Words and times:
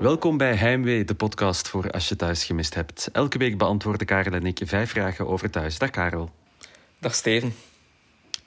Welkom 0.00 0.36
bij 0.36 0.54
Heimwee, 0.54 1.04
de 1.04 1.14
podcast 1.14 1.68
voor 1.68 1.90
als 1.90 2.08
je 2.08 2.16
thuis 2.16 2.44
gemist 2.44 2.74
hebt. 2.74 3.08
Elke 3.12 3.38
week 3.38 3.58
beantwoorden 3.58 4.06
Karel 4.06 4.32
en 4.32 4.46
ik 4.46 4.60
vijf 4.64 4.90
vragen 4.90 5.28
over 5.28 5.50
thuis. 5.50 5.78
Dag 5.78 5.90
Karel. 5.90 6.30
Dag 6.98 7.14
Steven. 7.14 7.54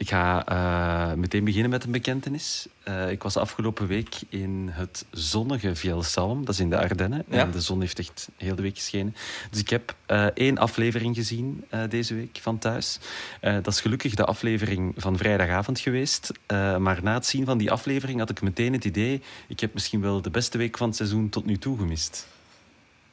Ik 0.04 0.10
ga 0.10 0.46
uh, 0.52 1.18
meteen 1.18 1.44
beginnen 1.44 1.70
met 1.70 1.84
een 1.84 1.92
bekentenis. 1.92 2.68
Uh, 2.88 3.12
ik 3.12 3.24
was 3.24 3.38
afgelopen 3.38 3.88
week 3.88 4.16
in 4.30 4.70
het 4.72 5.06
zonnige 5.12 5.76
Vielsalm, 5.76 6.46
dat 6.46 6.54
is 6.54 6.60
in 6.60 6.70
de 6.70 6.78
Ardennen. 6.78 7.24
Ja. 7.28 7.38
En 7.38 7.52
de 7.52 7.62
zon 7.62 7.80
heeft 7.80 8.00
echt 8.00 8.30
heel 8.38 8.56
de 8.56 8.62
week 8.62 8.76
geschenen. 8.76 9.16
Dus 9.52 9.60
ik 9.60 9.70
heb 9.70 9.96
uh, 10.08 10.26
één 10.26 10.58
aflevering 10.58 11.16
gezien 11.16 11.66
deze 11.90 12.16
week 12.16 12.40
van 12.42 12.60
thuis. 12.60 13.00
dat 13.42 13.68
is 13.68 13.82
gelukkig 13.82 14.16
de 14.16 14.26
aflevering 14.26 14.94
van 14.98 15.18
vrijdagavond 15.18 15.80
geweest. 15.80 16.32
maar 16.80 17.00
na 17.04 17.14
het 17.14 17.26
zien 17.26 17.46
van 17.46 17.58
die 17.58 17.72
aflevering 17.72 18.20
had 18.20 18.30
ik 18.30 18.42
meteen 18.42 18.74
het 18.74 18.86
idee... 18.86 19.22
ik 19.48 19.60
heb 19.60 19.74
misschien 19.74 20.02
wel 20.02 20.22
de 20.22 20.30
beste 20.30 20.58
week 20.58 20.78
van 20.78 20.88
het 20.88 20.96
seizoen 20.96 21.30
tot 21.30 21.46
nu 21.46 21.58
toe 21.58 21.78
gemist. 21.78 22.28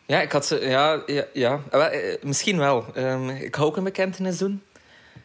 Ja, 0.06 0.20
ik 0.20 0.32
had 0.32 0.46
ze... 0.46 0.60
Ja, 0.60 1.02
ja, 1.06 1.24
ja. 1.32 1.60
misschien 2.22 2.58
wel. 2.58 2.86
Um, 2.96 3.28
ik 3.28 3.56
ga 3.56 3.62
ook 3.62 3.76
een 3.76 3.84
bekentenis 3.84 4.38
doen. 4.38 4.62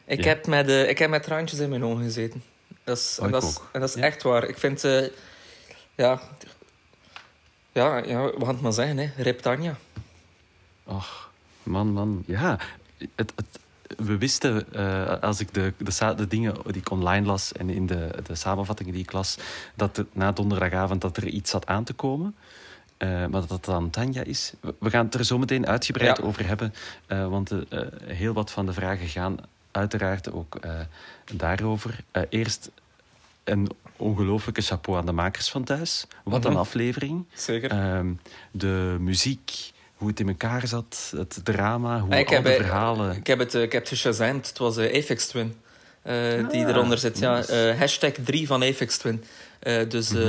Ik, 0.05 0.23
heb 0.23 0.47
met, 0.47 0.69
uh, 0.69 0.89
ik 0.89 0.97
heb 0.97 1.09
met 1.09 1.23
traantjes 1.23 1.59
in 1.59 1.69
mijn 1.69 1.83
ogen 1.83 2.03
gezeten. 2.03 2.43
Dat 2.83 2.97
is, 2.97 3.17
oh, 3.19 3.25
en 3.25 3.31
dat 3.31 3.43
is, 3.43 3.59
en 3.71 3.79
dat 3.79 3.89
is 3.89 3.95
echt 3.95 4.23
waar. 4.23 4.43
Ik 4.43 4.57
vind... 4.57 4.83
Uh, 4.83 5.07
ja, 5.95 6.21
ja, 7.71 7.97
ja, 7.97 8.23
we 8.23 8.39
gaan 8.39 8.53
het 8.53 8.61
maar 8.61 8.73
zeggen, 8.73 8.97
hè. 8.97 9.09
Rip 9.17 9.39
Tanja. 9.39 9.75
Ach, 10.83 11.31
man, 11.63 11.87
man. 11.87 12.23
Ja, 12.27 12.59
het, 13.15 13.33
het, 13.35 13.59
we 13.97 14.17
wisten, 14.17 14.65
uh, 14.75 15.19
als 15.21 15.39
ik 15.39 15.53
de, 15.53 15.73
de, 15.77 16.13
de, 16.15 16.27
dingen 16.27 16.55
die 16.65 16.81
ik 16.81 16.91
online 16.91 17.25
las 17.25 17.51
en 17.51 17.69
in 17.69 17.85
de, 17.85 18.09
de 18.23 18.35
samenvattingen 18.35 18.93
die 18.93 19.03
ik 19.03 19.11
las, 19.11 19.37
dat 19.75 19.97
er, 19.97 20.05
na 20.11 20.31
donderdagavond 20.31 21.01
dat 21.01 21.17
er 21.17 21.27
iets 21.27 21.51
zat 21.51 21.65
aan 21.65 21.83
te 21.83 21.93
komen. 21.93 22.35
Uh, 22.97 23.09
maar 23.09 23.29
dat 23.29 23.49
dat 23.49 23.65
dan 23.65 23.89
Tanja 23.89 24.23
is. 24.23 24.53
We 24.79 24.89
gaan 24.89 25.05
het 25.05 25.13
er 25.13 25.25
zo 25.25 25.37
meteen 25.37 25.67
uitgebreid 25.67 26.17
ja. 26.17 26.23
over 26.23 26.47
hebben. 26.47 26.73
Uh, 27.07 27.27
want 27.27 27.51
uh, 27.51 27.59
heel 28.05 28.33
wat 28.33 28.51
van 28.51 28.65
de 28.65 28.73
vragen 28.73 29.07
gaan 29.07 29.37
uiteraard 29.75 30.31
ook 30.31 30.57
uh, 30.65 30.71
daarover. 31.33 31.99
Uh, 32.13 32.23
eerst 32.29 32.69
een 33.43 33.69
ongelooflijke 33.97 34.61
chapeau 34.61 34.97
aan 34.99 35.05
de 35.05 35.11
makers 35.11 35.49
van 35.49 35.63
thuis. 35.63 36.07
Wat 36.23 36.45
een 36.45 36.51
mhm. 36.51 36.59
aflevering. 36.59 37.25
Zeker. 37.33 37.71
Uh, 37.73 38.11
de 38.51 38.95
muziek, 38.99 39.71
hoe 39.95 40.07
het 40.07 40.19
in 40.19 40.27
elkaar 40.27 40.67
zat, 40.67 41.13
het 41.15 41.39
drama, 41.43 41.99
hoe 41.99 42.15
ik 42.15 42.35
al 42.35 42.41
de 42.41 42.53
verhalen... 42.53 43.15
Ik 43.15 43.27
heb 43.27 43.39
het, 43.39 43.53
ik 43.53 43.71
heb 43.71 43.89
het. 43.89 44.01
Het 44.47 44.57
was 44.57 44.77
uh, 44.77 44.85
Apex 44.85 45.27
Twin. 45.27 45.55
Ah, 46.03 46.49
die 46.49 46.67
eronder 46.67 46.97
zit. 46.97 47.19
Ja, 47.19 47.43
hashtag 47.77 48.11
3 48.23 48.47
van 48.47 48.63
Apex 48.63 48.97
Twin. 48.97 49.23
dus 49.87 50.09
mm 50.09 50.17
-hmm. 50.17 50.27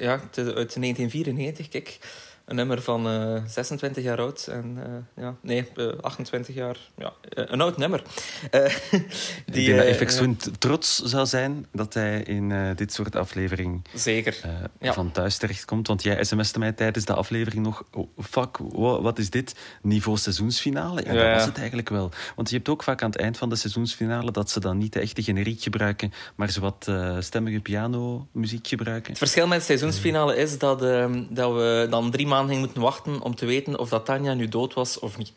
ja, 0.00 0.20
uit 0.34 0.34
1994, 0.34 1.68
kijk 1.68 1.98
een 2.46 2.56
nummer 2.56 2.82
van 2.82 3.06
uh, 3.06 3.42
26 3.46 4.04
jaar 4.04 4.18
oud. 4.18 4.46
En, 4.46 4.78
uh, 4.78 5.24
ja, 5.24 5.34
nee, 5.40 5.68
uh, 5.76 5.92
28 6.00 6.54
jaar. 6.54 6.76
Ja, 6.96 7.12
een 7.28 7.60
oud 7.60 7.76
nummer. 7.76 8.02
die, 9.46 9.74
Ik 9.74 9.98
denk 9.98 10.40
dat 10.40 10.60
trots 10.60 11.02
zou 11.02 11.26
zijn 11.26 11.66
dat 11.72 11.94
hij 11.94 12.22
in 12.22 12.74
dit 12.76 12.92
soort 12.92 13.16
aflevering 13.16 13.84
Zeker. 13.94 14.36
Ja. 14.80 14.92
van 14.92 15.12
thuis 15.12 15.36
terechtkomt. 15.36 15.86
Want 15.86 16.02
jij 16.02 16.24
sms'te 16.24 16.58
mij 16.58 16.72
tijdens 16.72 17.04
de 17.04 17.14
aflevering 17.14 17.64
nog... 17.64 17.84
Oh, 17.92 18.08
fuck, 18.18 18.56
wow, 18.56 19.02
wat 19.02 19.18
is 19.18 19.30
dit? 19.30 19.54
Niveau 19.82 20.18
seizoensfinale? 20.18 21.02
Ja, 21.04 21.12
ja, 21.12 21.22
dat 21.24 21.34
was 21.34 21.44
het 21.44 21.58
eigenlijk 21.58 21.88
wel. 21.88 22.10
Want 22.36 22.50
je 22.50 22.56
hebt 22.56 22.68
ook 22.68 22.82
vaak 22.82 23.02
aan 23.02 23.10
het 23.10 23.20
eind 23.20 23.38
van 23.38 23.48
de 23.48 23.56
seizoensfinale 23.56 24.30
dat 24.30 24.50
ze 24.50 24.60
dan 24.60 24.78
niet 24.78 24.92
de 24.92 25.00
echte 25.00 25.22
generiek 25.22 25.62
gebruiken, 25.62 26.12
maar 26.34 26.50
zo 26.50 26.60
wat 26.60 26.90
stemmige 27.18 27.60
piano-muziek 27.60 28.66
gebruiken. 28.66 29.08
Het 29.08 29.18
verschil 29.18 29.46
met 29.46 29.58
de 29.58 29.64
seizoensfinale 29.64 30.36
is 30.36 30.58
dat, 30.58 30.82
ehm, 30.82 31.22
dat 31.30 31.52
we 31.52 31.86
dan 31.90 32.10
drie 32.10 32.26
maanden 32.26 32.35
maanden 32.36 32.58
moeten 32.58 32.80
wachten 32.80 33.20
om 33.20 33.34
te 33.34 33.46
weten 33.46 33.78
of 33.78 33.88
dat 33.88 34.04
Tanja 34.04 34.34
nu 34.34 34.48
dood 34.48 34.74
was 34.74 34.98
of 34.98 35.18
niet. 35.18 35.32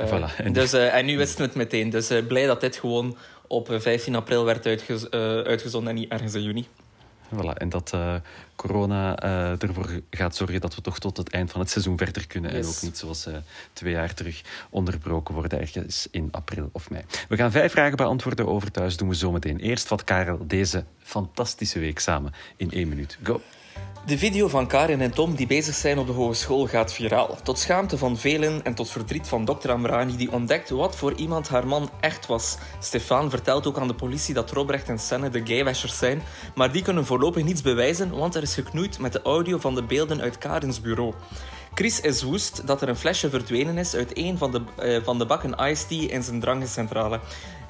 Uh, 0.00 0.06
voilà. 0.06 0.36
en... 0.36 0.52
Dus, 0.52 0.74
uh, 0.74 0.94
en 0.94 1.04
nu 1.04 1.16
wisten 1.16 1.38
we 1.38 1.44
het 1.44 1.54
meteen. 1.54 1.90
Dus 1.90 2.10
uh, 2.10 2.26
blij 2.26 2.46
dat 2.46 2.60
dit 2.60 2.76
gewoon 2.76 3.16
op 3.46 3.68
15 3.78 4.14
april 4.14 4.44
werd 4.44 4.66
uitgez 4.66 5.04
uitgezonden 5.44 5.90
en 5.90 5.98
niet 5.98 6.10
ergens 6.10 6.34
in 6.34 6.42
juni. 6.42 6.66
Voilà, 7.34 7.54
en 7.54 7.68
dat 7.68 7.96
corona 8.56 9.18
ervoor 9.58 9.88
gaat 10.10 10.36
zorgen 10.36 10.60
dat 10.60 10.74
we 10.74 10.80
toch 10.80 10.98
tot 10.98 11.16
het 11.16 11.30
eind 11.30 11.50
van 11.50 11.60
het 11.60 11.70
seizoen 11.70 11.98
verder 11.98 12.26
kunnen. 12.26 12.56
Yes. 12.56 12.66
En 12.66 12.72
ook 12.72 12.82
niet 12.82 12.98
zoals 12.98 13.28
twee 13.72 13.92
jaar 13.92 14.14
terug 14.14 14.42
onderbroken 14.70 15.34
worden, 15.34 15.60
ergens 15.60 16.08
in 16.10 16.28
april 16.30 16.68
of 16.72 16.90
mei. 16.90 17.02
We 17.28 17.36
gaan 17.36 17.50
vijf 17.50 17.72
vragen 17.72 17.96
beantwoorden 17.96 18.46
over 18.46 18.70
thuis. 18.70 18.96
Doen 18.96 19.08
we 19.08 19.14
zometeen. 19.14 19.58
Eerst 19.58 19.88
wat 19.88 20.04
Karel 20.04 20.38
deze 20.46 20.84
fantastische 20.98 21.78
week 21.78 21.98
samen 21.98 22.32
in 22.56 22.70
één 22.70 22.88
minuut. 22.88 23.18
Go! 23.22 23.40
De 24.06 24.18
video 24.18 24.48
van 24.48 24.66
Karin 24.66 25.00
en 25.00 25.10
Tom 25.10 25.34
die 25.34 25.46
bezig 25.46 25.74
zijn 25.74 25.98
op 25.98 26.06
de 26.06 26.12
hogeschool 26.12 26.66
gaat 26.66 26.92
viraal. 26.92 27.36
Tot 27.42 27.58
schaamte 27.58 27.98
van 27.98 28.16
velen 28.16 28.64
en 28.64 28.74
tot 28.74 28.90
verdriet 28.90 29.28
van 29.28 29.44
dokter 29.44 29.70
Amrani 29.70 30.16
die 30.16 30.32
ontdekt 30.32 30.70
wat 30.70 30.96
voor 30.96 31.14
iemand 31.14 31.48
haar 31.48 31.66
man 31.66 31.90
echt 32.00 32.26
was. 32.26 32.56
Stefan 32.80 33.30
vertelt 33.30 33.66
ook 33.66 33.78
aan 33.78 33.88
de 33.88 33.94
politie 33.94 34.34
dat 34.34 34.50
Robrecht 34.50 34.88
en 34.88 34.98
Senne 34.98 35.30
de 35.30 35.46
gaywashers 35.46 35.98
zijn, 35.98 36.22
maar 36.54 36.72
die 36.72 36.82
kunnen 36.82 37.06
voorlopig 37.06 37.44
niets 37.44 37.62
bewijzen, 37.62 38.10
want 38.10 38.34
er 38.34 38.42
is 38.42 38.54
geknoeid 38.54 38.98
met 38.98 39.12
de 39.12 39.22
audio 39.22 39.58
van 39.58 39.74
de 39.74 39.82
beelden 39.82 40.20
uit 40.20 40.38
Karins 40.38 40.80
bureau. 40.80 41.14
Chris 41.74 42.00
is 42.00 42.22
woest 42.22 42.66
dat 42.66 42.82
er 42.82 42.88
een 42.88 42.96
flesje 42.96 43.30
verdwenen 43.30 43.78
is 43.78 43.94
uit 43.94 44.16
een 44.16 44.38
van 44.38 44.50
de, 44.50 44.60
uh, 44.82 45.04
van 45.04 45.18
de 45.18 45.26
bakken 45.26 45.54
iced 45.54 45.88
tea 45.88 46.10
in 46.10 46.22
zijn 46.22 46.40
drankcentrale. 46.40 47.20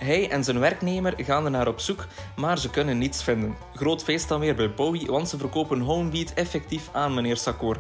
Hij 0.04 0.30
en 0.30 0.44
zijn 0.44 0.58
werknemer 0.58 1.14
gaan 1.16 1.44
er 1.44 1.50
naar 1.50 1.68
op 1.68 1.80
zoek, 1.80 2.06
maar 2.36 2.58
ze 2.58 2.70
kunnen 2.70 2.98
niets 2.98 3.22
vinden. 3.22 3.56
Groot 3.74 4.02
feest 4.02 4.28
dan 4.28 4.40
weer 4.40 4.54
bij 4.54 4.74
Bowie, 4.74 5.06
want 5.06 5.28
ze 5.28 5.38
verkopen 5.38 5.80
Homebeat 5.80 6.32
effectief 6.34 6.88
aan 6.92 7.14
meneer 7.14 7.36
Sakor. 7.36 7.76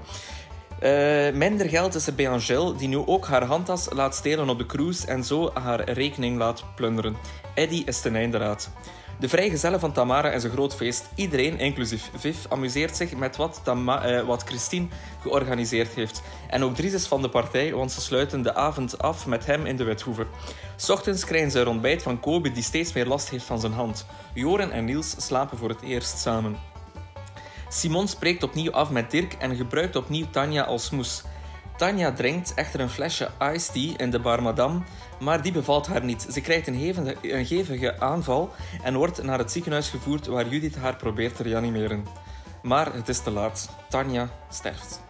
Uh, 0.82 1.32
minder 1.32 1.68
geld 1.68 1.94
is 1.94 2.06
er 2.06 2.14
bij 2.14 2.28
Angel, 2.28 2.76
die 2.76 2.88
nu 2.88 2.96
ook 2.96 3.26
haar 3.26 3.44
handtas 3.44 3.88
laat 3.92 4.14
stelen 4.14 4.48
op 4.48 4.58
de 4.58 4.66
cruise 4.66 5.06
en 5.06 5.24
zo 5.24 5.50
haar 5.54 5.90
rekening 5.90 6.38
laat 6.38 6.64
plunderen. 6.76 7.16
Eddie 7.54 7.84
is 7.84 8.00
ten 8.00 8.16
einde 8.16 8.38
raad. 8.38 8.70
De 9.20 9.28
vrijgezellen 9.28 9.80
van 9.80 9.92
Tamara 9.92 10.30
is 10.30 10.44
een 10.44 10.50
groot 10.50 10.74
feest. 10.74 11.08
Iedereen, 11.14 11.58
inclusief 11.58 12.10
Viv, 12.16 12.36
amuseert 12.48 12.96
zich 12.96 13.16
met 13.16 13.36
wat, 13.36 13.62
uh, 13.66 14.20
wat 14.20 14.42
Christine 14.42 14.86
georganiseerd 15.20 15.94
heeft. 15.94 16.22
En 16.48 16.64
ook 16.64 16.74
Dries 16.74 16.92
is 16.92 17.06
van 17.06 17.22
de 17.22 17.28
partij, 17.28 17.72
want 17.72 17.92
ze 17.92 18.00
sluiten 18.00 18.42
de 18.42 18.54
avond 18.54 18.98
af 18.98 19.26
met 19.26 19.46
hem 19.46 19.66
in 19.66 19.76
de 19.76 19.84
Wethoever. 19.84 20.26
Ochtends 20.88 21.24
krijgen 21.24 21.50
ze 21.50 21.60
een 21.60 21.68
ontbijt 21.68 22.02
van 22.02 22.20
Kobe, 22.20 22.52
die 22.52 22.62
steeds 22.62 22.92
meer 22.92 23.06
last 23.06 23.30
heeft 23.30 23.44
van 23.44 23.60
zijn 23.60 23.72
hand. 23.72 24.06
Joren 24.34 24.70
en 24.70 24.84
Niels 24.84 25.14
slapen 25.18 25.58
voor 25.58 25.68
het 25.68 25.82
eerst 25.82 26.18
samen. 26.18 26.56
Simon 27.68 28.08
spreekt 28.08 28.42
opnieuw 28.42 28.72
af 28.72 28.90
met 28.90 29.10
Dirk 29.10 29.32
en 29.32 29.56
gebruikt 29.56 29.96
opnieuw 29.96 30.26
Tanja 30.30 30.62
als 30.62 30.90
moes. 30.90 31.22
Tanja 31.76 32.12
drinkt 32.12 32.54
echter 32.54 32.80
een 32.80 32.90
flesje 32.90 33.28
iced 33.54 33.72
tea 33.72 33.92
in 33.96 34.10
de 34.10 34.18
bar 34.18 34.42
Madame, 34.42 34.80
maar 35.20 35.42
die 35.42 35.52
bevalt 35.52 35.86
haar 35.86 36.04
niet. 36.04 36.26
Ze 36.32 36.40
krijgt 36.40 36.66
een 36.66 36.74
hevige, 36.74 37.16
een 37.22 37.44
hevige 37.44 38.00
aanval 38.00 38.52
en 38.82 38.96
wordt 38.96 39.22
naar 39.22 39.38
het 39.38 39.52
ziekenhuis 39.52 39.88
gevoerd 39.88 40.26
waar 40.26 40.48
Judith 40.48 40.76
haar 40.76 40.96
probeert 40.96 41.36
te 41.36 41.42
reanimeren. 41.42 42.04
Maar 42.62 42.94
het 42.94 43.08
is 43.08 43.20
te 43.20 43.30
laat. 43.30 43.70
Tanja 43.88 44.28
sterft. 44.50 45.00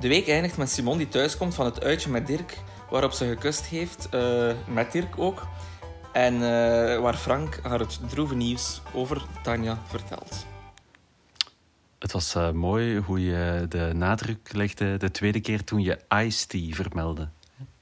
De 0.00 0.08
week 0.08 0.28
eindigt 0.28 0.56
met 0.56 0.70
Simon 0.70 0.98
die 0.98 1.08
thuiskomt 1.08 1.54
van 1.54 1.64
het 1.64 1.84
uitje 1.84 2.10
met 2.10 2.26
Dirk, 2.26 2.58
waarop 2.90 3.12
ze 3.12 3.26
gekust 3.26 3.66
heeft, 3.66 4.08
uh, 4.14 4.52
met 4.66 4.92
Dirk 4.92 5.18
ook. 5.18 5.46
En 6.12 6.34
uh, 6.34 6.40
waar 7.00 7.16
Frank 7.16 7.60
haar 7.62 7.78
het 7.78 8.00
droeve 8.08 8.34
nieuws 8.34 8.80
over 8.94 9.22
Tanja 9.42 9.78
vertelt. 9.86 10.46
Het 11.98 12.12
was 12.12 12.34
uh, 12.34 12.50
mooi 12.50 12.98
hoe 12.98 13.24
je 13.24 13.66
de 13.68 13.90
nadruk 13.94 14.52
legde 14.52 14.96
de 14.96 15.10
tweede 15.10 15.40
keer 15.40 15.64
toen 15.64 15.80
je 15.82 15.98
Ice 16.08 16.46
Tea 16.46 16.74
vermeldde. 16.74 17.28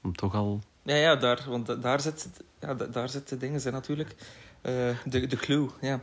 Om 0.03 0.15
toch 0.15 0.35
al... 0.35 0.61
Ja, 0.87 0.95
ja 0.95 1.15
daar, 1.15 1.43
want 1.47 1.81
daar 1.81 1.99
zit, 1.99 2.27
ja, 2.59 2.73
daar 2.73 3.09
zit 3.09 3.29
de 3.29 3.37
dingen 3.37 3.59
zijn 3.59 3.73
natuurlijk. 3.73 4.15
Uh, 4.63 4.73
de, 5.05 5.27
de 5.27 5.35
clue, 5.35 5.69
ja. 5.81 6.01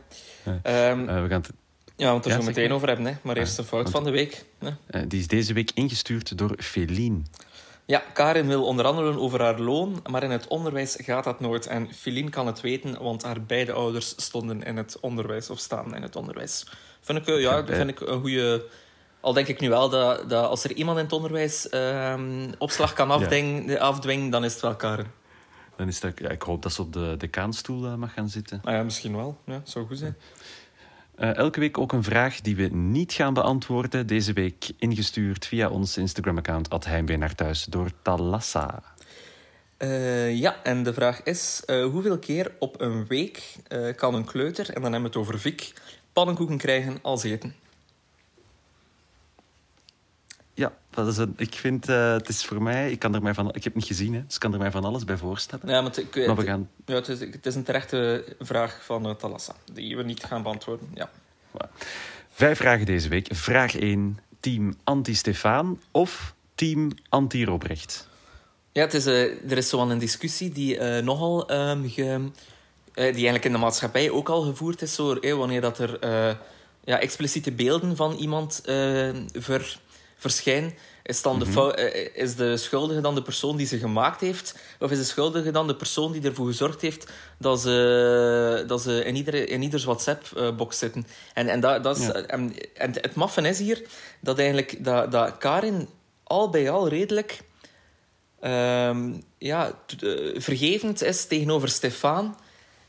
Um, 0.91 1.09
uh, 1.09 1.21
we 1.21 1.27
gaan 1.29 1.43
ja, 1.95 2.11
want 2.11 2.25
we 2.25 2.29
ja, 2.29 2.39
zo 2.39 2.45
meteen 2.45 2.71
over 2.71 2.87
hebben. 2.87 3.05
Hè. 3.05 3.13
Maar 3.21 3.37
eerst 3.37 3.55
de 3.55 3.63
fout 3.63 3.89
van 3.89 4.03
de 4.03 4.11
week. 4.11 4.45
Hè. 4.59 5.07
die 5.07 5.19
is 5.19 5.27
deze 5.27 5.53
week 5.53 5.71
ingestuurd 5.73 6.37
door 6.37 6.55
Feline. 6.57 7.21
Ja, 7.85 8.03
Karin 8.13 8.47
wil 8.47 8.65
onderhandelen 8.65 9.19
over 9.19 9.41
haar 9.41 9.59
loon, 9.59 10.03
maar 10.09 10.23
in 10.23 10.31
het 10.31 10.47
onderwijs 10.47 10.97
gaat 11.01 11.23
dat 11.23 11.39
nooit. 11.39 11.67
En 11.67 11.93
Feline 11.93 12.29
kan 12.29 12.47
het 12.47 12.61
weten, 12.61 13.03
want 13.03 13.23
haar 13.23 13.41
beide 13.41 13.71
ouders 13.71 14.13
stonden 14.17 14.63
in 14.63 14.77
het 14.77 14.99
onderwijs, 14.99 15.49
of 15.49 15.59
staan 15.59 15.95
in 15.95 16.01
het 16.01 16.15
onderwijs. 16.15 16.65
Vind 17.01 17.27
ik, 17.27 17.39
ja, 17.39 17.65
vind 17.65 17.89
ik 17.89 17.99
een 17.99 18.19
goede. 18.21 18.65
Al 19.25 19.33
denk 19.33 19.47
ik 19.47 19.59
nu 19.59 19.69
wel 19.69 19.89
dat, 19.89 20.29
dat 20.29 20.47
als 20.47 20.63
er 20.63 20.73
iemand 20.73 20.97
in 20.97 21.03
het 21.03 21.13
onderwijs 21.13 21.67
uh, 21.71 22.13
opslag 22.57 22.93
kan 22.93 23.11
afdwingen, 23.11 23.67
ja. 23.67 23.77
afdwingen, 23.77 24.29
dan 24.29 24.43
is 24.43 24.53
het 24.53 24.61
wel 24.61 24.75
Karen. 24.75 25.11
Dan 25.75 25.87
is 25.87 25.99
dat, 25.99 26.19
ja, 26.19 26.29
ik 26.29 26.41
hoop 26.41 26.61
dat 26.61 26.73
ze 26.73 26.81
op 26.81 26.93
de 26.93 27.15
decaanstoel 27.17 27.85
uh, 27.85 27.95
mag 27.95 28.13
gaan 28.13 28.29
zitten. 28.29 28.61
Ah 28.63 28.73
ja, 28.73 28.83
misschien 28.83 29.15
wel. 29.15 29.37
Ja, 29.45 29.61
zou 29.63 29.87
goed 29.87 29.97
zijn. 29.97 30.17
Uh, 31.17 31.35
elke 31.35 31.59
week 31.59 31.77
ook 31.77 31.91
een 31.91 32.03
vraag 32.03 32.41
die 32.41 32.55
we 32.55 32.63
niet 32.67 33.13
gaan 33.13 33.33
beantwoorden. 33.33 34.07
Deze 34.07 34.33
week 34.33 34.71
ingestuurd 34.77 35.45
via 35.45 35.69
ons 35.69 35.97
Instagram-account 35.97 36.85
Heimwee 36.85 37.17
naar 37.17 37.35
thuis 37.35 37.63
door 37.63 37.89
Talassa. 38.01 38.83
Uh, 39.77 40.35
ja, 40.35 40.63
en 40.63 40.83
de 40.83 40.93
vraag 40.93 41.23
is: 41.23 41.63
uh, 41.65 41.85
hoeveel 41.85 42.19
keer 42.19 42.51
op 42.59 42.81
een 42.81 43.07
week 43.07 43.55
kan 43.95 44.15
een 44.15 44.25
kleuter, 44.25 44.67
en 44.67 44.81
dan 44.81 44.91
hebben 44.91 45.01
we 45.01 45.07
het 45.07 45.27
over 45.27 45.39
Vic, 45.39 45.73
pannenkoeken 46.13 46.57
krijgen 46.57 46.99
als 47.01 47.23
eten? 47.23 47.63
Ja, 50.57 50.73
dat 50.89 51.07
is 51.07 51.17
een, 51.17 51.33
ik 51.37 51.53
vind, 51.53 51.89
uh, 51.89 52.11
het 52.13 52.27
is 52.27 52.45
voor 52.45 52.61
mij, 52.61 52.91
ik, 52.91 52.99
kan 52.99 53.15
er 53.15 53.21
mij 53.21 53.33
van, 53.33 53.47
ik 53.47 53.53
heb 53.53 53.63
het 53.63 53.75
niet 53.75 53.85
gezien, 53.85 54.13
hè, 54.13 54.23
dus 54.25 54.33
ik 54.33 54.39
kan 54.39 54.53
er 54.53 54.59
mij 54.59 54.71
van 54.71 54.83
alles 54.83 55.03
bij 55.03 55.17
voorstellen. 55.17 55.69
Ja, 55.69 55.81
maar, 55.81 56.35
we 56.35 56.43
gaan... 56.43 56.69
ja, 56.85 56.93
het, 56.93 57.07
is, 57.07 57.19
het 57.19 57.45
is 57.45 57.55
een 57.55 57.63
terechte 57.63 58.25
vraag 58.39 58.81
van 58.83 59.07
uh, 59.07 59.13
Talassa, 59.13 59.55
die 59.73 59.97
we 59.97 60.03
niet 60.03 60.23
gaan 60.23 60.43
beantwoorden. 60.43 60.89
Ja. 60.93 61.09
Vijf 62.31 62.57
vragen 62.57 62.85
deze 62.85 63.09
week. 63.09 63.27
Vraag 63.31 63.75
1, 63.75 64.19
team 64.39 64.75
anti-Stefaan 64.83 65.79
of 65.91 66.33
team 66.55 66.91
anti-Robrecht? 67.09 68.07
Ja, 68.71 68.81
het 68.81 68.93
is, 68.93 69.07
uh, 69.07 69.51
er 69.51 69.57
is 69.57 69.69
zo'n 69.69 69.89
een 69.89 69.99
discussie 69.99 70.51
die 70.51 71.01
nogal 71.01 71.51
um, 71.51 71.89
ge, 71.89 72.31
die 72.93 73.03
eigenlijk 73.03 73.45
in 73.45 73.51
de 73.51 73.57
maatschappij 73.57 74.09
ook 74.09 74.29
al 74.29 74.41
gevoerd 74.41 74.81
is, 74.81 74.95
zo, 74.95 75.19
wanneer 75.37 75.61
dat 75.61 75.79
er 75.79 75.99
ja, 76.83 76.99
expliciete 76.99 77.51
beelden 77.51 77.95
van 77.95 78.13
iemand 78.13 78.61
ver 79.33 79.79
verschijnen, 80.31 80.73
is, 81.03 81.21
dan 81.21 81.39
de 81.39 81.45
mhm. 81.45 81.69
eh, 81.69 82.07
is 82.13 82.35
de 82.35 82.57
schuldige 82.57 83.01
dan 83.01 83.15
de 83.15 83.21
persoon 83.21 83.57
die 83.57 83.67
ze 83.67 83.77
gemaakt 83.77 84.21
heeft? 84.21 84.55
Of 84.79 84.91
is 84.91 84.97
de 84.97 85.03
schuldige 85.03 85.51
dan 85.51 85.67
de 85.67 85.75
persoon 85.75 86.11
die 86.11 86.21
ervoor 86.21 86.45
gezorgd 86.45 86.81
heeft 86.81 87.11
dat 87.37 87.61
ze, 87.61 88.63
dat 88.67 88.81
ze 88.81 89.03
in, 89.05 89.15
iedere, 89.15 89.45
in 89.45 89.61
ieders 89.61 89.83
WhatsApp-box 89.83 90.77
zitten? 90.77 91.07
En, 91.33 91.47
en, 91.47 91.59
dat, 91.59 91.83
dat 91.83 91.97
is, 91.97 92.07
en, 92.07 92.53
en 92.73 92.91
het 92.93 93.15
maffen 93.15 93.45
is 93.45 93.59
hier 93.59 93.81
dat, 94.19 94.37
eigenlijk, 94.37 94.83
dat, 94.83 95.11
dat 95.11 95.37
Karin 95.37 95.87
al 96.23 96.49
bij 96.49 96.69
al 96.69 96.87
redelijk 96.87 97.41
um, 98.41 99.23
ja, 99.37 99.79
vergevend 100.35 101.03
is 101.03 101.25
tegenover 101.25 101.69
Stefan 101.69 102.37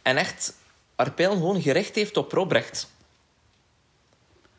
en 0.02 0.16
echt 0.16 0.54
haar 0.94 1.12
pijl 1.12 1.32
gewoon 1.32 1.62
gericht 1.62 1.94
heeft 1.94 2.16
op 2.16 2.32
Robrecht. 2.32 2.90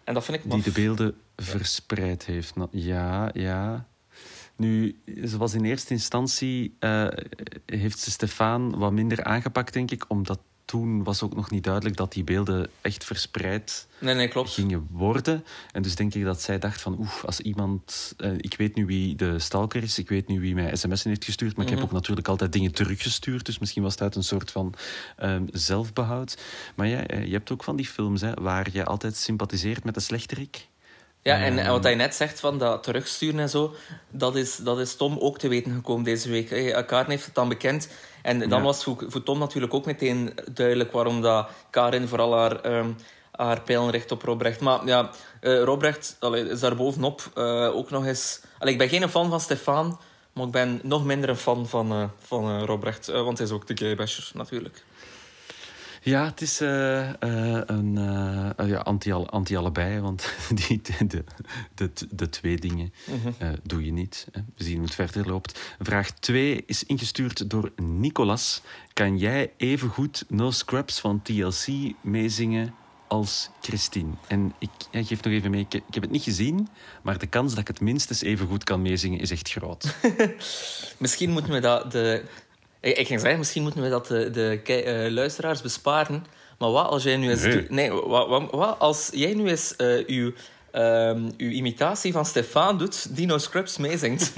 En 0.04 0.14
dat 0.14 0.26
vind 0.26 0.44
ik 0.44 0.52
Die 0.52 0.62
de 0.62 0.72
beelden 0.72 1.16
verspreid 1.44 2.26
heeft. 2.26 2.54
Ja, 2.72 3.30
ja. 3.34 3.88
Nu, 4.56 5.02
ze 5.26 5.38
was 5.38 5.54
in 5.54 5.64
eerste 5.64 5.94
instantie... 5.94 6.76
Uh, 6.80 7.08
heeft 7.66 8.00
ze 8.00 8.12
Stefan 8.12 8.78
wat 8.78 8.92
minder 8.92 9.24
aangepakt, 9.24 9.74
denk 9.74 9.92
ik, 9.92 10.06
omdat 10.08 10.40
toen 10.68 11.04
was 11.04 11.24
ook 11.24 11.36
nog 11.36 11.50
niet 11.50 11.64
duidelijk 11.64 11.96
dat 11.96 12.12
die 12.12 12.24
beelden 12.24 12.70
echt 12.82 13.06
verspreid 13.06 13.88
nee, 14.00 14.16
nee, 14.16 14.28
klopt. 14.28 14.50
gingen 14.50 14.88
worden. 14.92 15.44
En 15.72 15.82
dus 15.82 15.96
denk 15.96 16.14
ik 16.14 16.24
dat 16.24 16.42
zij 16.42 16.60
dacht 16.60 16.82
van, 16.82 16.96
oeh, 17.00 17.24
als 17.24 17.40
iemand... 17.40 18.14
Uh, 18.18 18.32
ik 18.38 18.56
weet 18.58 18.76
nu 18.76 18.86
wie 18.86 19.16
de 19.16 19.40
stalker 19.40 19.84
is, 19.84 20.00
ik 20.00 20.10
weet 20.10 20.28
nu 20.28 20.40
wie 20.40 20.56
mij 20.56 20.76
sms'en 20.76 21.10
heeft 21.10 21.26
gestuurd, 21.26 21.56
maar 21.56 21.66
ik 21.66 21.72
heb 21.72 21.80
mhm. 21.80 21.88
ook 21.88 21.94
natuurlijk 21.94 22.28
altijd 22.28 22.54
dingen 22.54 22.72
teruggestuurd, 22.72 23.46
dus 23.46 23.60
misschien 23.60 23.84
was 23.84 23.92
het 23.92 24.02
uit 24.02 24.16
een 24.16 24.24
soort 24.24 24.52
van 24.52 24.74
um, 25.24 25.48
zelfbehoud. 25.52 26.38
Maar 26.76 26.88
ja, 26.88 27.06
eh, 27.06 27.26
je 27.26 27.34
hebt 27.34 27.52
ook 27.52 27.64
van 27.64 27.76
die 27.76 27.88
films 27.88 28.22
hè, 28.22 28.34
waar 28.34 28.68
je 28.72 28.86
altijd 28.86 29.16
sympathiseert 29.16 29.84
met 29.84 29.94
de 29.94 30.00
slechterik. 30.00 30.68
Ja, 31.28 31.40
en, 31.40 31.60
en 31.60 31.72
wat 31.72 31.84
hij 31.84 31.96
net 31.96 32.16
zegt 32.16 32.40
van 32.40 32.58
dat 32.58 32.84
terugsturen 32.84 33.40
en 33.40 33.50
zo, 33.50 33.76
dat 34.10 34.36
is, 34.36 34.56
dat 34.56 34.80
is 34.80 34.96
Tom 34.96 35.18
ook 35.20 35.38
te 35.38 35.48
weten 35.48 35.74
gekomen 35.74 36.04
deze 36.04 36.30
week. 36.30 36.48
Karin 36.88 37.10
heeft 37.10 37.26
het 37.26 37.36
dan 37.36 37.50
bekend. 37.50 37.90
En 38.22 38.50
dan 38.50 38.62
was 38.62 38.84
voor, 38.84 39.06
voor, 39.08 39.24
Tom 39.24 39.40
natuurlijk 39.40 39.74
ook 39.74 39.86
meteen 39.86 40.34
duidelijk 40.52 40.92
waarom 40.92 41.22
dat 41.22 41.50
Karin 41.70 42.08
vooral 42.08 42.38
haar, 42.38 42.78
um, 42.78 42.96
haar 43.32 43.62
pijlen 43.62 43.90
richt 43.90 44.12
op 44.12 44.22
Robrecht. 44.22 44.60
Maar 44.60 44.86
ja, 44.86 45.10
uh, 45.42 45.64
Robrecht 45.64 46.18
allee, 46.20 46.50
is 46.50 46.60
daar 46.60 46.76
bovenop 46.76 47.32
uh, 47.36 47.76
ook 47.76 47.90
nog 47.90 48.06
eens... 48.06 48.42
Allee, 48.60 48.74
ik 48.74 48.80
ben 48.80 48.90
geen 48.90 49.10
fan 49.10 49.30
van 49.30 49.40
Stefan, 49.40 50.00
maar 50.34 50.46
ik 50.46 50.52
ben 50.52 50.80
nog 50.84 51.06
minder 51.06 51.30
een 51.30 51.38
fan 51.38 51.68
van, 51.68 51.94
uh, 51.94 52.04
van 52.20 52.66
Robrecht. 52.66 53.08
want 53.08 53.38
hij 53.38 53.48
is 53.48 53.54
ook 53.54 53.68
de 53.68 53.78
gaybasher, 53.78 54.32
natuurlijk. 54.34 54.84
Ja, 56.08 56.26
het 56.26 56.42
is 56.42 56.62
uh, 56.62 56.70
uh, 56.70 57.62
een 57.66 57.96
uh, 57.96 58.68
ja, 58.68 58.78
anti-allebei, 58.78 59.90
anti 59.90 60.02
want 60.02 60.34
die, 60.68 60.82
de, 61.08 61.24
de, 61.76 61.92
de 62.10 62.30
twee 62.30 62.58
dingen 62.58 62.94
mhm. 63.06 63.56
doe 63.64 63.86
je 63.86 63.92
niet. 63.92 64.28
Hè. 64.32 64.42
We 64.56 64.64
zien 64.64 64.76
hoe 64.76 64.86
het 64.86 64.96
verder 64.96 65.28
loopt. 65.28 65.76
Vraag 65.80 66.12
2 66.12 66.64
is 66.66 66.84
ingestuurd 66.84 67.50
door 67.50 67.72
Nicolas. 67.76 68.62
Kan 68.94 69.18
jij 69.18 69.52
even 69.58 69.90
goed 69.90 70.26
No 70.28 70.52
Scrubs 70.52 71.00
van 71.00 71.22
TLC 71.22 71.68
meezingen 72.02 72.74
als 73.08 73.50
Christine? 73.62 74.12
En 74.28 74.54
ik 74.60 74.70
ja, 74.92 75.04
geef 75.04 75.24
nog 75.24 75.34
even 75.34 75.52
mee, 75.52 75.62
ik, 75.62 75.74
ik, 75.74 75.94
heb 75.94 76.04
het 76.04 76.12
niet 76.12 76.24
gezien, 76.24 76.68
maar 77.02 77.18
de 77.18 77.28
kans 77.28 77.50
dat 77.50 77.60
ik 77.60 77.68
het 77.68 77.82
minstens 77.82 78.22
even 78.22 78.48
goed 78.48 78.64
kan 78.64 78.82
meezingen 78.82 79.20
is 79.20 79.32
echt 79.32 79.50
groot. 79.50 79.96
Misschien 80.98 81.30
moeten 81.30 81.52
we 81.52 81.60
dat 81.60 81.92
de 81.92 82.24
ik, 82.82 82.98
ik 82.98 83.08
ging 83.08 83.20
zeggen, 83.20 83.40
misschien 83.40 83.62
moeten 83.62 83.82
we 83.82 83.90
dat 83.90 84.08
de, 84.08 84.30
de 84.32 84.62
uh, 85.06 85.12
luisteraars 85.12 85.62
besparen. 85.62 86.26
Maar 86.58 86.72
wat 86.72 86.88
als 86.88 87.04
jij 87.04 87.18
nu 87.18 87.30
eens... 87.30 87.44
Nee, 87.44 87.66
nee 87.70 87.92
wat, 87.92 88.28
wat, 88.28 88.52
wat, 88.52 88.80
als 88.80 89.10
jij 89.14 89.34
nu 89.34 89.50
eens 89.50 89.74
uh, 89.78 90.08
uw, 90.08 90.32
um, 90.74 91.32
uw 91.38 91.50
imitatie 91.50 92.12
van 92.12 92.26
Stefan 92.26 92.78
doet, 92.78 93.16
Dino 93.16 93.38
Scrubs 93.38 93.78
meezingt. 93.78 94.34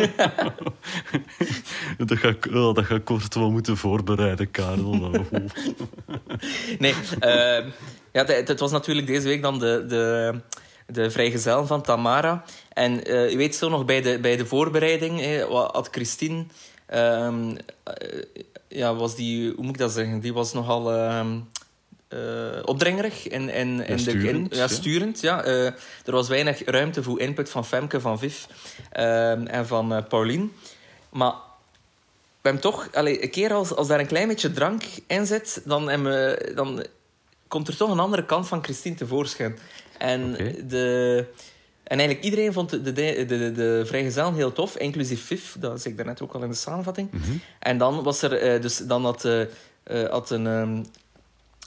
dat, 1.98 2.18
ga 2.18 2.28
ik, 2.28 2.48
oh, 2.54 2.74
dat 2.74 2.86
ga 2.86 2.96
ik 2.96 3.06
kort 3.06 3.36
wel 3.36 3.52
moeten 3.52 3.78
voorbereiden, 3.78 4.52
Karel. 4.52 5.12
nee, 6.80 6.94
uh, 7.24 7.66
ja, 8.12 8.26
het, 8.26 8.48
het, 8.48 8.60
was 8.60 8.72
natuurlijk 8.72 9.08
deze 9.08 9.28
week 9.28 9.42
dan 9.42 9.60
de... 9.60 9.86
de 9.88 10.36
de 10.92 11.12
vrijgezel 11.12 11.66
van 11.66 11.82
Tamara. 11.82 12.44
En 12.74 13.12
uh, 13.12 13.30
je 13.30 13.38
weet 13.38 13.56
zo 13.56 13.70
nog 13.70 13.86
bij 13.86 14.02
de, 14.02 14.20
bij 14.20 14.38
de 14.38 14.46
voorbereiding 14.46 15.20
hè, 15.20 15.44
had 15.46 15.88
Christine 15.92 16.46
Um, 16.96 17.58
ja, 18.68 18.96
was 18.96 19.16
die, 19.16 19.54
hoe 19.54 19.64
moet 19.64 19.74
ik 19.74 19.80
dat 19.80 19.92
zeggen? 19.92 20.20
Die 20.20 20.34
was 20.34 20.54
nogal 20.54 20.94
um, 21.18 21.50
uh, 22.10 22.20
opdringerig 22.66 23.28
en, 23.28 23.50
en, 23.50 23.86
en 23.86 24.00
sturend. 24.00 24.50
De, 24.50 24.56
ja, 24.56 24.68
sturend 24.68 25.20
ja. 25.22 25.46
Uh, 25.46 25.66
er 25.66 26.12
was 26.12 26.28
weinig 26.28 26.66
ruimte 26.66 27.04
voor 27.04 27.20
input 27.20 27.50
van 27.50 27.66
Femke, 27.66 28.02
van 28.02 28.20
Viv 28.20 28.46
um, 28.98 29.48
en 29.48 29.68
van 29.68 30.06
Paulien. 30.08 30.54
Maar 31.10 31.34
we 32.42 32.50
hebben 32.50 32.62
toch, 32.62 32.90
allez, 32.94 33.22
een 33.22 33.30
keer 33.30 33.54
als, 33.54 33.76
als 33.76 33.88
daar 33.88 34.00
een 34.00 34.08
klein 34.08 34.28
beetje 34.28 34.52
drank 34.52 34.84
in 35.08 35.26
zit, 35.26 35.62
dan, 35.66 36.04
we, 36.04 36.52
dan 36.56 36.86
komt 37.48 37.68
er 37.68 37.78
toch 37.78 37.92
een 37.92 38.00
andere 38.00 38.26
kant 38.26 38.48
van 38.48 38.64
Christine 38.64 38.96
tevoorschijn. 38.96 39.58
En 39.98 40.34
okay. 40.34 40.68
de 40.68 41.26
en 41.90 41.98
eigenlijk 41.98 42.24
iedereen 42.24 42.54
vond 42.54 42.70
de, 42.70 42.82
de, 42.82 42.92
de, 42.92 43.26
de, 43.26 43.52
de 43.52 43.84
vrijgezellen 43.86 44.34
heel 44.34 44.52
tof, 44.52 44.78
inclusief 44.78 45.26
Viv. 45.26 45.54
Dat 45.60 45.82
zei 45.82 45.94
ik 45.94 45.98
daarnet 45.98 46.22
ook 46.22 46.34
al 46.34 46.44
in 46.44 46.50
de 46.50 46.56
samenvatting. 46.56 47.12
Mm 47.12 47.22
-hmm. 47.22 47.42
En 47.60 47.78
dan 47.78 48.04
was 48.04 48.22
er... 48.22 48.56
Uh, 48.56 48.62
dus 48.62 48.78
dan 48.78 49.04
had, 49.04 49.26
uh, 49.26 50.10
had 50.10 50.30
een... 50.30 50.46
Um, 50.46 50.86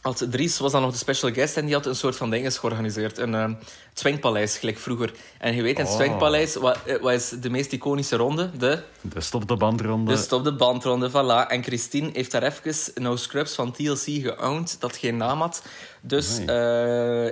had 0.01 0.27
Dries 0.31 0.59
was 0.59 0.73
dan 0.73 0.83
nog 0.83 0.91
de 0.93 0.99
special 0.99 1.33
guest 1.33 1.57
en 1.57 1.65
die 1.65 1.75
had 1.75 1.87
een 1.87 1.95
soort 1.95 2.17
van 2.17 2.31
dinges 2.31 2.59
georganiseerd. 2.59 3.19
Een 3.19 3.33
uh, 3.33 3.51
swingpaleis, 3.95 4.57
gelijk 4.57 4.79
vroeger. 4.79 5.13
En 5.39 5.55
je 5.55 5.63
weet, 5.63 5.79
in 5.79 5.85
het 5.85 6.57
oh. 6.57 6.63
wat, 7.01 7.13
is 7.13 7.29
de 7.29 7.51
meest 7.51 7.73
iconische 7.73 8.17
ronde? 8.17 8.51
De, 8.59 8.83
de 9.01 9.21
stop 9.21 9.49
de 9.49 9.57
bandronde. 9.57 10.13
De 10.13 10.19
stop 10.19 10.45
de 10.45 10.55
bandronde, 10.55 11.11
voilà. 11.11 11.51
En 11.51 11.63
Christine 11.63 12.11
heeft 12.13 12.31
daar 12.31 12.43
even 12.43 13.03
No 13.03 13.17
Scrubs 13.17 13.55
van 13.55 13.73
TLC 13.73 14.05
geowned, 14.05 14.77
dat 14.81 14.97
geen 14.97 15.17
naam 15.17 15.41
had. 15.41 15.63
Dus 16.01 16.39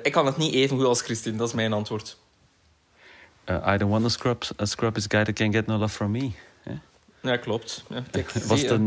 ik 0.03 0.13
kan 0.13 0.27
het 0.27 0.37
niet 0.37 0.55
even 0.55 0.77
goed 0.77 0.87
als 0.87 1.03
Christine, 1.03 1.37
dat 1.37 1.49
is 1.49 1.55
mijn 1.55 1.73
antwoord. 1.73 2.17
Uh, 3.51 3.75
I 3.75 3.77
don't 3.77 3.91
want 3.91 4.03
to 4.03 4.09
scrub. 4.09 4.43
A 4.61 4.67
scrub 4.67 4.97
is 4.97 5.05
a 5.05 5.17
guy 5.17 5.25
that 5.25 5.35
can 5.35 5.53
get 5.53 5.67
no 5.67 5.77
love 5.77 5.93
from 5.93 6.13
me. 6.13 6.33
Ja, 7.23 7.37
klopt. 7.37 7.85
Ja, 7.89 8.03
was, 8.47 8.61
het 8.61 8.71
een, 8.71 8.85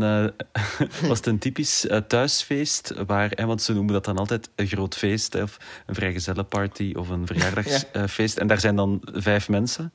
was 1.08 1.18
het 1.18 1.26
een 1.26 1.38
typisch 1.38 1.86
thuisfeest? 2.08 2.92
Waar, 3.06 3.30
hè, 3.34 3.46
want 3.46 3.62
ze 3.62 3.72
noemen 3.72 3.92
dat 3.92 4.04
dan 4.04 4.16
altijd 4.16 4.48
een 4.54 4.66
groot 4.66 4.94
feest, 4.94 5.32
hè, 5.32 5.42
of 5.42 5.56
een 5.86 5.94
vrijgezellenparty 5.94 6.92
of 6.96 7.08
een 7.08 7.26
verjaardagsfeest. 7.26 8.34
ja. 8.36 8.40
En 8.40 8.46
daar 8.46 8.60
zijn 8.60 8.76
dan 8.76 9.02
vijf 9.12 9.48
mensen. 9.48 9.92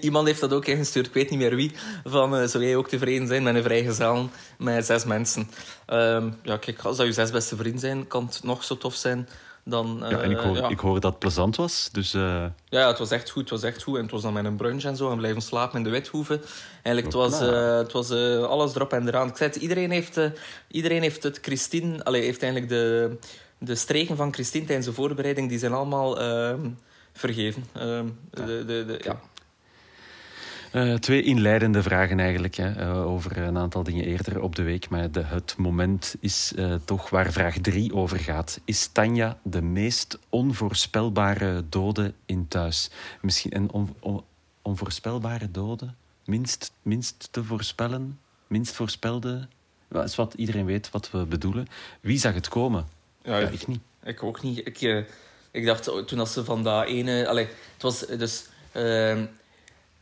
Iemand 0.00 0.26
heeft 0.26 0.40
dat 0.40 0.52
ook 0.52 0.66
ingestuurd, 0.66 1.06
ik 1.06 1.12
weet 1.12 1.30
niet 1.30 1.38
meer 1.38 1.56
wie. 1.56 1.72
Van, 2.04 2.40
uh, 2.40 2.46
zou 2.46 2.64
jij 2.64 2.76
ook 2.76 2.88
tevreden 2.88 3.26
zijn 3.26 3.42
met 3.42 3.54
een 3.54 3.62
vrijgezel 3.62 4.30
met 4.58 4.86
zes 4.86 5.04
mensen? 5.04 5.50
Um, 5.86 6.34
ja, 6.42 6.56
kijk, 6.56 6.82
als 6.82 6.96
dat 6.96 7.06
je 7.06 7.12
zes 7.12 7.30
beste 7.30 7.56
vrienden 7.56 7.80
zijn, 7.80 8.06
kan 8.06 8.26
het 8.26 8.42
nog 8.42 8.64
zo 8.64 8.76
tof 8.76 8.94
zijn 8.94 9.28
dan, 9.64 10.04
ja, 10.08 10.20
en 10.20 10.30
ik 10.30 10.38
hoor, 10.38 10.56
ja. 10.56 10.68
ik 10.68 10.78
hoor 10.78 11.00
dat 11.00 11.10
het 11.10 11.18
plezant 11.18 11.56
was. 11.56 11.88
Dus, 11.92 12.14
uh... 12.14 12.22
ja, 12.22 12.52
ja, 12.68 12.88
het 12.88 12.98
was 12.98 13.10
echt 13.10 13.30
goed. 13.30 13.40
Het 13.40 13.50
was 13.50 13.62
echt 13.62 13.82
goed. 13.82 13.96
En 13.96 14.02
het 14.02 14.10
was 14.10 14.22
dan 14.22 14.32
met 14.32 14.44
een 14.44 14.56
brunch 14.56 14.84
en 14.84 14.96
zo. 14.96 15.10
En 15.10 15.16
blijven 15.16 15.42
slapen 15.42 15.78
in 15.78 15.84
de 15.84 15.90
Withoeven. 15.90 16.42
Eigenlijk, 16.82 17.06
het 17.06 17.14
was, 17.14 17.42
uh, 17.42 17.76
het 17.76 17.92
was 17.92 18.10
alles 18.48 18.74
erop 18.74 18.92
en 18.92 19.08
eraan. 19.08 19.28
Ik 19.28 19.36
zei 19.36 19.50
het, 19.50 19.62
iedereen 19.62 19.90
heeft, 19.90 20.20
iedereen 20.68 21.02
heeft 21.02 21.22
het 21.22 21.38
Christine... 21.42 22.04
Allee, 22.04 22.22
heeft 22.22 22.42
eigenlijk 22.42 22.72
de, 22.72 23.16
de 23.58 23.74
streken 23.74 24.16
van 24.16 24.32
Christine 24.32 24.64
tijdens 24.64 24.86
de 24.86 24.92
voorbereiding... 24.92 25.48
Die 25.48 25.58
zijn 25.58 25.72
allemaal 25.72 26.20
ehm, 26.20 26.70
vergeven. 27.12 27.64
Ehm, 27.72 28.06
de, 28.30 28.64
de, 28.66 28.84
de, 28.86 29.00
ja. 29.04 29.20
Uh, 30.74 30.94
twee 30.94 31.22
inleidende 31.22 31.82
vragen 31.82 32.20
eigenlijk 32.20 32.54
hè, 32.54 32.82
uh, 32.82 33.06
over 33.06 33.38
een 33.38 33.58
aantal 33.58 33.82
dingen 33.82 34.04
eerder 34.04 34.40
op 34.40 34.56
de 34.56 34.62
week. 34.62 34.88
Maar 34.88 35.10
de, 35.10 35.22
het 35.22 35.54
moment 35.56 36.14
is 36.20 36.52
uh, 36.56 36.74
toch 36.84 37.10
waar 37.10 37.32
vraag 37.32 37.58
3 37.58 37.94
over 37.94 38.18
gaat. 38.18 38.60
Is 38.64 38.86
Tanja 38.86 39.38
de 39.42 39.62
meest 39.62 40.18
onvoorspelbare 40.28 41.64
dode 41.68 42.14
in 42.26 42.48
thuis? 42.48 42.90
Misschien 43.20 43.56
een 43.56 43.70
on, 43.70 43.96
on, 44.00 44.22
onvoorspelbare 44.62 45.50
dode? 45.50 45.94
Minst, 46.24 46.72
minst 46.82 47.28
te 47.30 47.44
voorspellen? 47.44 48.20
Minst 48.46 48.74
voorspelde? 48.74 49.48
Dat 49.88 50.04
is 50.04 50.16
wat 50.16 50.34
iedereen 50.34 50.66
weet 50.66 50.90
wat 50.90 51.10
we 51.10 51.24
bedoelen. 51.24 51.66
Wie 52.00 52.18
zag 52.18 52.34
het 52.34 52.48
komen? 52.48 52.86
Ja, 53.22 53.38
ja 53.38 53.48
ik 53.48 53.66
niet. 53.66 53.80
Ik 54.02 54.22
ook 54.22 54.42
niet. 54.42 54.58
Ik, 54.58 55.06
ik 55.50 55.64
dacht 55.64 56.06
toen 56.06 56.18
als 56.18 56.32
ze 56.32 56.44
van 56.44 56.62
dat 56.62 56.86
ene... 56.86 57.28
Allez, 57.28 57.48
het 57.72 57.82
was 57.82 58.06
dus... 58.06 58.46
Ehm, 58.72 59.24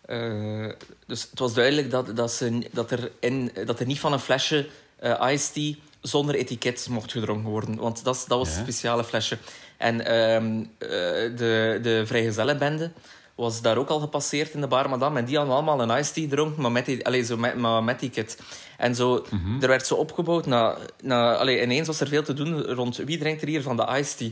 eh, 0.06 0.68
dus 1.06 1.22
het 1.30 1.38
was 1.38 1.54
duidelijk 1.54 1.90
dat, 1.90 2.16
dat, 2.16 2.32
ze, 2.32 2.68
dat, 2.72 2.90
er, 2.90 3.10
in, 3.20 3.52
dat 3.66 3.80
er 3.80 3.86
niet 3.86 4.00
van 4.00 4.12
een 4.12 4.18
flesje 4.18 4.68
uh, 5.02 5.28
iced 5.32 5.52
tea 5.52 5.74
zonder 6.00 6.34
etiket 6.34 6.86
mocht 6.90 7.12
gedronken 7.12 7.50
worden. 7.50 7.76
Want 7.76 8.04
dat, 8.04 8.24
dat 8.28 8.38
was 8.38 8.48
Ja. 8.48 8.56
een 8.56 8.62
speciale 8.62 9.04
flesje. 9.04 9.38
En 9.76 10.06
eh, 10.06 10.42
de, 11.36 11.78
de 11.82 12.02
vrijgezellenbende 12.06 12.90
was 13.34 13.62
daar 13.62 13.76
ook 13.76 13.88
al 13.88 14.00
gepasseerd 14.00 14.54
in 14.54 14.60
de 14.60 14.66
bar 14.66 14.88
madame. 14.88 15.18
En 15.18 15.24
die 15.24 15.36
hadden 15.36 15.54
allemaal 15.54 15.80
een 15.82 15.98
iced 15.98 16.14
tea 16.14 16.22
gedronken, 16.28 16.62
maar 16.62 16.72
met, 16.72 16.86
die, 16.86 17.06
allee, 17.06 17.22
zo 17.24 17.36
met, 17.36 17.56
maar 17.56 17.84
met 17.84 17.94
etiket. 17.96 18.38
En 18.78 18.94
zo, 18.94 19.26
er 19.60 19.68
werd 19.68 19.86
zo 19.86 19.94
opgebouwd. 19.94 20.46
Na, 20.46 20.76
na, 21.02 21.36
allee, 21.36 21.62
ineens 21.62 21.86
was 21.86 22.00
er 22.00 22.08
veel 22.08 22.22
te 22.22 22.32
doen 22.34 22.62
rond 22.62 22.96
wie 22.96 23.18
drinkt 23.18 23.42
er 23.42 23.48
hier 23.48 23.62
van 23.62 23.76
de 23.76 23.86
iced 23.98 24.16
tea. 24.16 24.30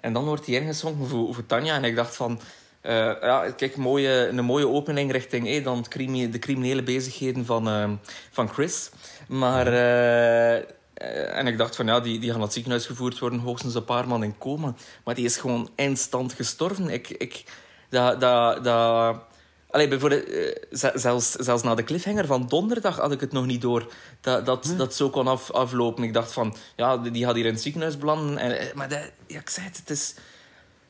En 0.00 0.12
dan 0.12 0.24
wordt 0.24 0.44
die 0.44 0.60
ingeschonken 0.60 1.06
voor, 1.06 1.34
voor 1.34 1.46
Tanja. 1.46 1.74
En 1.74 1.84
ik 1.84 1.96
dacht 1.96 2.16
van... 2.16 2.40
eh, 2.80 3.12
ja, 3.20 3.50
kijk, 3.56 3.76
mooie, 3.76 4.28
een 4.28 4.44
mooie 4.44 4.68
opening 4.68 5.12
richting 5.12 5.48
eh, 5.48 5.64
dan 5.64 5.84
de 6.30 6.38
criminele 6.38 6.82
bezigheden 6.82 7.44
van, 7.46 7.68
ehm, 7.68 7.94
van 8.30 8.48
Chris. 8.48 8.90
Maar... 9.28 9.66
eh, 9.66 10.56
eh, 10.98 11.36
en 11.38 11.46
ik 11.46 11.58
dacht 11.58 11.76
van 11.76 11.86
ja, 11.86 12.00
die, 12.00 12.18
die 12.18 12.28
gaan 12.28 12.36
naar 12.36 12.44
het 12.46 12.52
ziekenhuis 12.52 12.86
gevoerd 12.86 13.18
worden, 13.18 13.38
hoogstens 13.38 13.74
een 13.74 13.84
paar 13.84 14.08
man 14.08 14.22
in 14.22 14.38
coma. 14.38 14.74
Maar 15.04 15.14
die 15.14 15.24
is 15.24 15.36
gewoon 15.36 15.70
instant 15.76 16.32
gestorven. 16.32 16.88
Ik, 16.90 17.08
ik, 17.08 17.44
dat, 17.88 18.20
dat, 18.20 18.64
dat... 18.64 19.16
Allee, 19.70 19.88
bijvoorbeeld, 19.88 20.24
ze- 20.72 20.92
zelfs, 20.94 21.30
zelfs 21.32 21.62
na 21.62 21.74
de 21.74 21.82
cliffhanger 21.84 22.26
van 22.26 22.46
donderdag 22.46 22.96
had 22.96 23.12
ik 23.12 23.20
het 23.20 23.32
nog 23.32 23.46
niet 23.46 23.60
door 23.60 23.92
dat 24.20 24.46
dat, 24.46 24.74
dat 24.76 24.94
zo 24.94 25.10
kon 25.10 25.26
af, 25.26 25.50
aflopen. 25.50 26.04
Ik 26.04 26.12
dacht 26.12 26.32
van, 26.32 26.56
ja, 26.76 26.96
die 26.98 27.10
die 27.10 27.24
gaat 27.24 27.34
hier 27.34 27.46
in 27.46 27.52
het 27.52 27.62
ziekenhuis 27.62 27.98
belanden. 27.98 28.38
En, 28.38 28.70
maar 28.74 28.88
dat, 28.88 29.10
ja, 29.26 29.40
ik 29.40 29.50
zei 29.50 29.66
het, 29.66 29.76
het 29.76 29.90
is... 29.90 30.14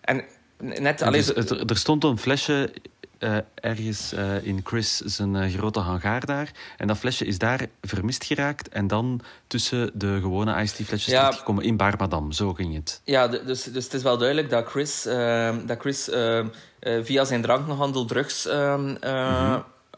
En 0.01 0.25
net... 0.59 0.99
Dus 0.99 1.35
er 1.35 1.77
stond 1.77 2.05
een 2.05 2.19
flesje 2.19 2.71
eh, 3.19 3.37
ergens 3.55 4.13
eh, 4.13 4.45
in 4.45 4.61
Chris 4.65 4.97
zijn 4.97 5.37
eh, 5.37 5.53
grote 5.55 5.79
hangaar 5.81 6.27
daar. 6.27 6.51
En 6.77 6.87
dat 6.87 6.99
flesje 6.99 7.25
is 7.25 7.39
daar 7.39 7.67
vermist 7.83 8.25
geraakt. 8.25 8.69
En 8.69 8.87
dan 8.87 9.21
tussen 9.47 9.91
de 9.95 10.19
gewone 10.21 10.63
iced 10.63 10.77
tea 10.77 10.87
flesjes 10.87 11.13
Ja. 11.13 11.21
terechtgekomen 11.21 11.65
in 11.65 11.77
Bar 11.77 11.95
Madame. 11.99 12.35
Zo 12.35 12.55
ging 12.55 12.75
het. 12.75 13.01
Ja, 13.05 13.29
dus, 13.29 13.63
dus 13.63 13.85
het 13.85 13.95
is 13.95 14.03
wel 14.03 14.19
duidelijk 14.19 14.51
dat 14.51 14.67
Chris, 14.67 15.07
ehm, 15.07 15.67
dat 15.67 15.81
Chris 15.81 16.11
ehm, 16.11 16.47
eh, 16.79 16.99
via 17.03 17.25
zijn 17.25 17.43
drankhandel 17.43 18.05
drugs 18.05 18.47
ehm, 18.47 18.97
eh, 19.01 19.57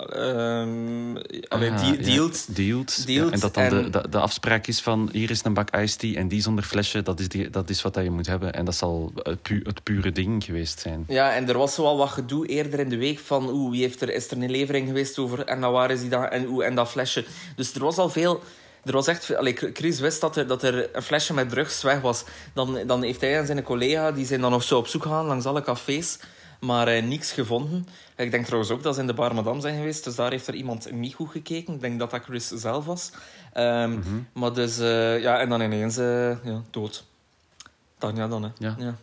ehm, 0.08 1.16
allee, 1.48 1.70
Ah, 1.70 1.80
die- 1.80 1.96
ja, 1.98 2.02
dealt. 2.16 2.56
dealt. 2.56 3.02
Ja, 3.06 3.30
en 3.30 3.40
dat 3.40 3.54
dan 3.54 3.62
en- 3.64 3.70
De, 3.82 3.90
de, 3.90 4.08
de 4.08 4.18
afspraak 4.18 4.66
is 4.66 4.80
van 4.80 5.08
hier 5.12 5.30
is 5.30 5.44
een 5.44 5.54
bak 5.54 5.76
iced 5.76 5.98
tea 5.98 6.14
en 6.14 6.28
die 6.28 6.42
zonder 6.42 6.64
flesje, 6.64 7.02
dat 7.02 7.20
is, 7.20 7.28
die, 7.28 7.50
dat 7.50 7.70
is 7.70 7.82
wat 7.82 7.94
dat 7.94 8.04
je 8.04 8.10
moet 8.10 8.26
hebben. 8.26 8.52
En 8.52 8.64
dat 8.64 8.74
zal 8.74 9.12
het, 9.22 9.42
pu- 9.42 9.60
het 9.64 9.82
pure 9.82 10.12
ding 10.12 10.44
geweest 10.44 10.80
zijn. 10.80 11.04
Ja, 11.08 11.32
en 11.34 11.48
er 11.48 11.58
was 11.58 11.74
zoal 11.74 11.96
wat 11.96 12.08
gedoe 12.08 12.46
eerder 12.46 12.78
in 12.80 12.88
de 12.88 12.96
week 12.98 13.18
van 13.18 13.48
oeh, 13.48 13.70
wie 13.70 13.82
heeft 13.82 14.00
er, 14.02 14.14
is 14.14 14.30
er 14.30 14.36
een 14.42 14.50
levering 14.50 14.86
geweest 14.86 15.18
over 15.18 15.44
en 15.44 15.60
dan 15.60 15.72
waar 15.72 15.90
is 15.90 16.00
die 16.00 16.08
dan 16.10 16.24
en, 16.28 16.46
oeh, 16.48 16.66
en 16.66 16.74
dat 16.74 16.88
flesje. 16.88 17.24
Dus 17.56 17.74
er 17.74 17.80
was 17.84 17.96
al 17.96 18.08
veel... 18.10 18.42
Er 18.84 18.92
was 18.92 19.06
echt... 19.06 19.36
Allee, 19.36 19.56
Chris 19.72 20.00
wist 20.00 20.20
dat 20.20 20.36
er, 20.36 20.46
dat 20.46 20.62
er 20.62 20.88
een 20.96 21.02
flesje 21.02 21.34
met 21.34 21.48
drugs 21.50 21.82
weg 21.82 22.00
was. 22.00 22.24
Dan, 22.54 22.78
dan 22.86 23.02
heeft 23.02 23.20
hij 23.20 23.38
en 23.38 23.46
zijn 23.46 23.62
collega, 23.62 24.12
die 24.12 24.26
zijn 24.26 24.40
dan 24.40 24.50
nog 24.50 24.62
zo 24.62 24.78
op 24.78 24.86
zoek 24.86 25.02
gegaan 25.02 25.26
langs 25.26 25.44
alle 25.44 25.62
cafés, 25.62 26.18
maar 26.60 26.88
eh, 26.88 27.02
niks 27.02 27.32
gevonden. 27.32 27.86
Ik 28.16 28.30
denk 28.30 28.44
trouwens 28.44 28.70
ook 28.72 28.82
dat 28.82 28.94
ze 28.94 29.00
in 29.00 29.06
de 29.06 29.14
Bar 29.14 29.34
Madame 29.34 29.60
zijn 29.60 29.76
geweest, 29.76 30.04
dus 30.04 30.14
daar 30.14 30.30
heeft 30.30 30.46
er 30.46 30.54
iemand 30.54 30.92
niet 30.92 31.14
goed 31.14 31.30
gekeken. 31.30 31.74
Ik 31.74 31.80
denk 31.80 31.98
dat 31.98 32.10
dat 32.10 32.22
Chris 32.22 32.48
zelf 32.48 32.84
was. 32.84 33.10
Ehm, 33.52 33.98
Maar 34.32 34.52
dus... 34.52 34.78
eh, 34.78 35.20
ja, 35.20 35.38
en 35.38 35.48
dan 35.48 35.60
ineens 35.60 35.96
eh, 35.96 36.44
ja, 36.44 36.62
dood. 36.70 37.04
Tanja 37.98 38.28
dan, 38.28 38.42
hè. 38.42 38.48
Ja. 38.58 38.74
ja. 38.78 38.96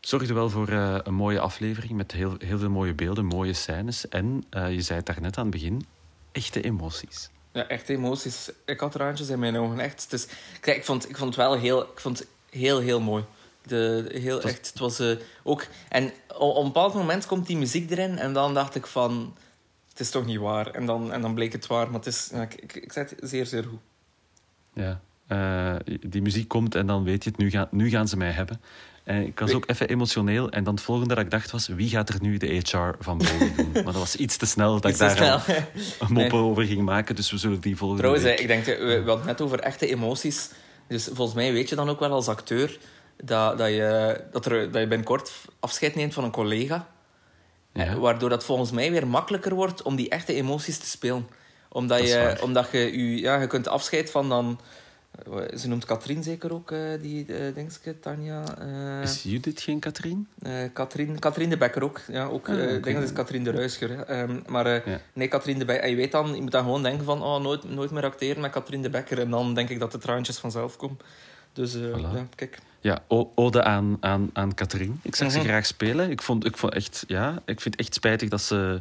Zorgde 0.00 0.34
wel 0.34 0.50
voor 0.50 0.68
een 0.68 1.14
mooie 1.14 1.40
aflevering 1.40 1.92
met 1.92 2.12
heel, 2.12 2.34
heel 2.38 2.58
veel 2.58 2.70
mooie 2.70 2.94
beelden, 2.94 3.24
mooie 3.24 3.52
scènes. 3.52 4.08
En 4.08 4.44
je 4.50 4.82
zei 4.82 4.98
het 4.98 5.06
daarnet 5.06 5.36
aan 5.36 5.42
het 5.42 5.52
begin, 5.54 5.86
echte 6.32 6.60
emoties. 6.62 7.30
Ja, 7.52 7.66
echt 7.66 7.88
emoties. 7.88 8.50
Ik 8.64 8.80
had 8.80 8.92
traantjes 8.92 9.28
in 9.28 9.38
mijn 9.38 9.56
ogen. 9.56 9.80
Echt. 9.80 10.12
Is, 10.12 10.26
kijk, 10.60 10.76
ik 10.76 10.84
vond, 10.84 11.08
ik 11.08 11.16
vond 11.16 11.28
het 11.36 11.44
wel 11.44 11.54
heel, 11.58 11.82
ik 11.82 12.00
vond 12.00 12.18
het 12.18 12.28
heel, 12.50 12.78
heel 12.78 13.00
mooi. 13.00 13.24
De, 13.68 14.10
heel, 14.12 14.34
was- 14.34 14.44
echt, 14.44 14.66
het 14.68 14.78
was 14.78 14.98
eh, 14.98 15.16
ook... 15.42 15.66
En 15.88 16.12
op, 16.38 16.56
een 16.56 16.64
bepaald 16.64 16.94
moment 16.94 17.26
komt 17.26 17.46
die 17.46 17.56
muziek 17.56 17.90
erin 17.90 18.18
en 18.18 18.32
dan 18.32 18.54
dacht 18.54 18.74
ik 18.74 18.86
van... 18.86 19.36
Het 19.88 20.00
is 20.00 20.10
toch 20.10 20.26
niet 20.26 20.38
waar? 20.38 20.66
En 20.66 20.86
dan, 20.86 21.12
en 21.12 21.20
dan 21.20 21.34
bleek 21.34 21.52
het 21.52 21.66
waar. 21.66 21.86
Maar 21.86 21.98
het 21.98 22.06
is... 22.06 22.30
Ik, 22.30 22.54
ik, 22.54 22.74
ik 22.74 22.92
zei 22.92 23.06
het 23.08 23.30
zeer, 23.30 23.46
zeer 23.46 23.64
goed. 23.64 23.80
Ja. 24.72 25.00
Eh, 25.26 25.96
die 26.00 26.22
muziek 26.22 26.48
komt 26.48 26.74
en 26.74 26.86
dan 26.86 27.04
weet 27.04 27.24
je 27.24 27.30
het, 27.30 27.38
nu, 27.38 27.50
gaan 27.50 27.68
nu 27.70 27.90
gaan 27.90 28.08
ze 28.08 28.16
mij 28.16 28.30
hebben. 28.30 28.60
En 29.04 29.26
ik 29.26 29.38
was 29.38 29.52
ook 29.52 29.68
even 29.68 29.88
emotioneel. 29.88 30.50
En 30.50 30.64
dan 30.64 30.74
het 30.74 30.82
volgende 30.82 31.14
dat 31.14 31.24
ik 31.24 31.30
dacht 31.30 31.50
was, 31.50 31.66
wie 31.66 31.88
gaat 31.88 32.08
er 32.08 32.16
nu 32.20 32.36
de 32.36 32.46
HR 32.46 32.94
van 32.98 33.18
Bowie 33.18 33.54
doen? 33.56 33.70
Maar 33.84 33.84
dat 33.84 33.94
was 33.94 34.16
iets 34.16 34.36
te 34.36 34.46
snel 34.46 34.80
dat 34.80 34.90
Iets 34.90 35.00
ik 35.00 35.18
daar 35.18 35.66
een 35.98 36.12
mop 36.12 36.32
over 36.32 36.64
ging 36.64 36.82
maken. 36.82 37.16
Dus 37.16 37.30
we 37.30 37.38
zullen 37.38 37.60
die 37.60 37.76
volgende 37.76 38.02
Trouwens, 38.02 38.28
week... 38.28 38.38
eh, 38.38 38.42
ik 38.42 38.48
denk, 38.48 38.66
eh, 38.66 38.86
we, 38.86 39.02
we 39.02 39.08
hadden 39.08 39.26
net 39.26 39.40
over 39.40 39.60
echte 39.60 39.86
emoties. 39.86 40.50
Dus 40.86 41.04
volgens 41.04 41.36
mij 41.36 41.52
weet 41.52 41.68
je 41.68 41.74
dan 41.74 41.88
ook 41.88 42.00
wel 42.00 42.10
als 42.10 42.28
acteur 42.28 42.78
dat, 43.24 43.58
dat, 43.58 43.68
je, 43.68 44.20
dat, 44.32 44.46
er, 44.46 44.70
dat 44.70 44.80
je 44.80 44.86
binnenkort 44.88 45.32
afscheid 45.60 45.94
neemt 45.94 46.14
van 46.14 46.24
een 46.24 46.30
collega. 46.30 46.88
Ja. 47.72 47.84
Eh, 47.86 47.94
Waardoor 47.94 48.28
dat 48.28 48.44
volgens 48.44 48.70
mij 48.70 48.90
weer 48.90 49.06
makkelijker 49.06 49.54
wordt 49.54 49.82
om 49.82 49.96
die 49.96 50.08
echte 50.08 50.32
emoties 50.34 50.78
te 50.78 50.86
spelen. 50.86 51.26
Omdat 51.68 52.08
je, 52.08 52.36
omdat 52.42 52.68
je, 52.72 52.78
je, 52.78 53.20
ja, 53.20 53.40
je 53.40 53.46
kunt 53.46 53.68
afscheid 53.68 54.10
van 54.10 54.28
dan... 54.28 54.60
eh, 55.26 55.56
Ze 55.58 55.68
noemt 55.68 55.84
Katrien 55.84 56.22
zeker 56.22 56.52
ook, 56.52 56.70
eh, 56.70 56.78
die 57.00 57.26
uh, 57.28 57.54
dingske, 57.54 58.00
Tanja. 58.00 58.44
Is 59.02 59.22
Judith 59.22 59.60
geen 59.60 59.78
Katrien? 59.78 60.28
Katrien, 60.72 61.18
Katrien 61.18 61.50
de 61.50 61.56
Bekker 61.56 61.82
ook. 61.84 62.00
Ja, 62.08 62.24
ook 62.24 62.32
oké. 62.34 62.66
ik 62.66 62.84
denk 62.84 62.96
dat 62.96 63.04
is 63.04 63.12
Katrien 63.12 63.44
de 63.44 63.50
Ruischer. 63.50 63.88
hè. 63.90 64.02
Ehm, 64.02 64.40
maar 64.46 64.88
Ja. 64.90 65.00
nee, 65.12 65.28
Katrien 65.28 65.58
de 65.58 65.64
Bekker. 65.64 65.84
En 65.84 65.90
je 65.90 65.96
weet 65.96 66.12
dan, 66.12 66.34
je 66.34 66.40
moet 66.42 66.50
dan 66.50 66.62
gewoon 66.62 66.82
denken 66.82 67.04
van... 67.04 67.22
Oh, 67.22 67.40
nooit, 67.40 67.64
nooit 67.70 67.90
meer 67.90 68.04
acteren 68.04 68.40
met 68.42 68.50
Katrien 68.50 68.82
de 68.82 68.90
Bekker. 68.90 69.18
En 69.20 69.30
dan 69.30 69.54
denk 69.54 69.68
ik 69.68 69.78
dat 69.78 69.92
de 69.92 69.98
traantjes 69.98 70.38
vanzelf 70.38 70.76
komen. 70.76 70.98
Dus 71.58 71.74
eh, 71.74 71.80
Voilà. 71.80 72.12
ja, 72.14 72.26
kijk. 72.34 72.58
Ja, 72.80 72.98
ode 73.34 73.62
aan, 73.62 73.96
aan, 74.00 74.30
aan 74.32 74.54
Katrien. 74.54 75.00
Ik 75.02 75.14
zag 75.16 75.30
ze 75.30 75.38
Mhm. 75.38 75.46
graag 75.46 75.66
spelen. 75.66 76.10
Ik, 76.10 76.22
vond, 76.22 76.44
ik, 76.46 76.56
vond 76.56 76.74
echt, 76.74 77.04
ja, 77.06 77.30
ik 77.44 77.60
vind 77.60 77.74
het 77.74 77.84
echt 77.86 77.94
spijtig 77.94 78.28
dat 78.28 78.40
ze, 78.40 78.80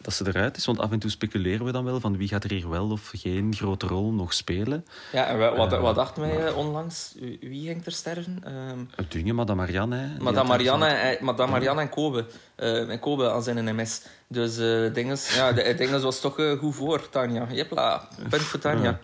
dat 0.00 0.14
ze 0.14 0.26
eruit 0.26 0.56
is. 0.56 0.66
Want 0.66 0.78
af 0.78 0.90
en 0.90 0.98
toe 0.98 1.10
speculeren 1.10 1.66
we 1.66 1.72
dan 1.72 1.84
wel 1.84 2.00
van 2.00 2.16
wie 2.16 2.28
gaat 2.28 2.44
er 2.44 2.50
hier 2.50 2.68
wel 2.70 2.90
of 2.90 3.10
geen 3.14 3.54
grote 3.54 3.86
rol 3.86 4.12
nog 4.12 4.32
spelen. 4.32 4.84
Ja, 5.12 5.26
en 5.26 5.38
wa- 5.38 5.56
wat, 5.56 5.72
Eh, 5.72 5.80
wat 5.80 5.94
dachten 5.94 6.22
wij 6.22 6.46
eh, 6.46 6.56
onlangs? 6.56 7.14
Wie- 7.40 7.64
ging 7.66 7.86
er 7.86 7.92
sterven? 7.92 8.38
Ehm 8.44 8.78
Het 8.96 9.12
dingen, 9.12 9.34
Madame 9.34 9.60
Marianne. 9.60 9.96
hè, 9.96 10.06
Madame 10.22 10.48
Marianne, 10.48 10.86
en, 10.86 11.24
Madame 11.24 11.50
Marianne 11.50 11.80
en 11.80 11.88
Kobe. 11.88 12.26
En 12.56 12.98
Kobe 12.98 13.28
als 13.30 13.46
in 13.46 13.56
een 13.56 13.74
MS. 13.76 14.02
Dus 14.28 14.58
eh 14.58 14.94
dinges, 14.94 15.34
ja, 15.34 15.52
de, 15.52 15.74
dinges 15.76 16.02
was 16.02 16.20
toch 16.20 16.34
goed 16.58 16.74
voor, 16.74 17.08
Tanja. 17.08 17.46
Jepla, 17.50 18.08
punt 18.28 18.42
voor 18.42 18.60
Tanja. 18.60 18.98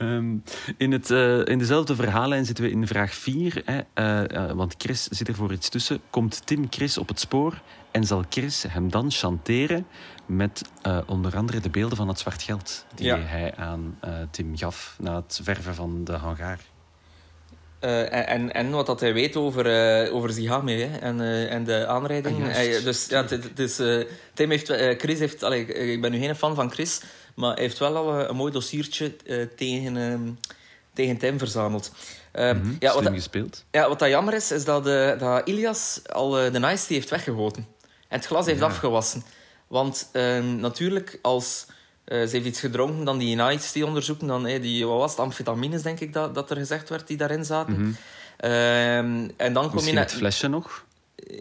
Ehm, 0.00 0.36
in, 0.76 0.92
het, 0.92 1.10
eh, 1.10 1.44
in 1.44 1.58
dezelfde 1.58 1.94
verhaallijn 1.94 2.44
zitten 2.44 2.64
we 2.64 2.70
in 2.70 2.86
vraag 2.86 3.14
4. 3.14 3.62
Hè, 3.64 3.80
eh, 3.94 4.34
eh, 4.36 4.56
want 4.56 4.74
Chris 4.78 5.04
zit 5.04 5.28
er 5.28 5.34
voor 5.34 5.52
iets 5.52 5.68
tussen. 5.68 6.00
Komt 6.10 6.46
Tim 6.46 6.66
Chris 6.70 6.98
op 6.98 7.08
het 7.08 7.20
spoor 7.20 7.60
en 7.90 8.04
zal 8.04 8.24
Chris 8.28 8.64
hem 8.68 8.90
dan 8.90 9.10
chanteren 9.10 9.86
met 10.26 10.62
onder 11.06 11.36
andere 11.36 11.60
de 11.60 11.70
beelden 11.70 11.96
van 11.96 12.08
het 12.08 12.18
zwart 12.18 12.42
geld 12.42 12.86
die 12.94 13.06
Ja. 13.06 13.18
hij 13.18 13.54
aan 13.56 13.98
Tim 14.30 14.56
gaf 14.56 14.96
na 15.00 15.16
het 15.16 15.40
verven 15.42 15.74
van 15.74 16.04
de 16.04 16.12
hangaar. 16.12 16.60
Eh, 17.78 18.00
en, 18.00 18.26
en, 18.26 18.52
en 18.52 18.70
wat 18.70 18.86
dat 18.86 19.00
hij 19.00 19.12
weet 19.12 19.36
over, 19.36 19.66
over 20.12 20.32
Zihame 20.32 20.72
hè, 20.72 20.96
en, 20.98 21.20
en 21.48 21.64
de 21.64 21.86
aanrijding. 21.86 22.44
Ah. 22.44 22.50
Hij- 22.52 22.82
dus 22.82 23.06
ja, 23.06 23.26
is, 23.56 23.80
Tim 24.34 24.50
heeft, 24.50 24.66
Chris 24.98 25.18
heeft, 25.18 25.42
allee, 25.42 25.66
ik 25.92 26.00
ben 26.00 26.10
nu 26.10 26.18
geen 26.18 26.34
fan 26.34 26.54
van 26.54 26.70
Chris, 26.70 27.00
maar 27.34 27.54
hij 27.54 27.62
heeft 27.62 27.78
wel 27.78 27.96
al 27.96 28.18
eh, 28.20 28.28
een 28.28 28.36
mooi 28.36 28.52
dossiertje 28.52 29.16
eh, 29.26 29.42
tegen, 29.56 29.96
ehm, 29.96 30.20
tegen 30.94 31.16
Tim 31.16 31.38
verzameld. 31.38 31.92
Ehm, 32.32 32.56
Mhm, 32.58 32.74
ja, 32.78 32.92
wat, 32.92 33.02
slim 33.02 33.14
gespeeld. 33.14 33.64
ja, 33.70 33.88
wat 33.88 33.98
dat 33.98 34.08
jammer 34.08 34.34
is, 34.34 34.50
is 34.50 34.64
dat, 34.64 34.86
eh, 34.86 35.18
dat 35.18 35.48
Ilias 35.48 36.00
al 36.12 36.30
de 36.30 36.58
nice 36.58 36.86
tea 36.86 36.96
heeft 36.96 37.10
weggegoten. 37.10 37.66
En 38.08 38.16
het 38.18 38.26
glas 38.26 38.46
heeft 38.46 38.58
Ja. 38.60 38.66
afgewassen. 38.66 39.22
Want 39.66 40.08
ehm, 40.12 40.56
natuurlijk, 40.56 41.18
als 41.22 41.66
ze 42.06 42.28
heeft 42.30 42.46
iets 42.46 42.60
gedronken, 42.60 43.04
dan 43.04 43.18
die 43.18 43.36
nice 43.36 43.72
tea 43.72 43.84
onderzoeken, 43.86 44.26
dan 44.26 44.44
die, 44.44 44.86
wat 44.86 44.98
was 44.98 45.10
het, 45.10 45.20
amfetamines, 45.20 45.82
denk 45.82 46.00
ik, 46.00 46.12
dat, 46.12 46.34
dat 46.34 46.50
er 46.50 46.56
gezegd 46.56 46.88
werd, 46.88 47.06
die 47.06 47.16
daarin 47.16 47.44
zaten. 47.44 47.96
Ehm, 48.36 49.28
en 49.36 49.52
dan 49.52 49.62
kom 49.62 49.68
je... 49.68 49.74
Misschien 49.74 49.94
na- 49.94 50.00
het 50.00 50.12
flesje 50.12 50.48
nog. 50.48 50.84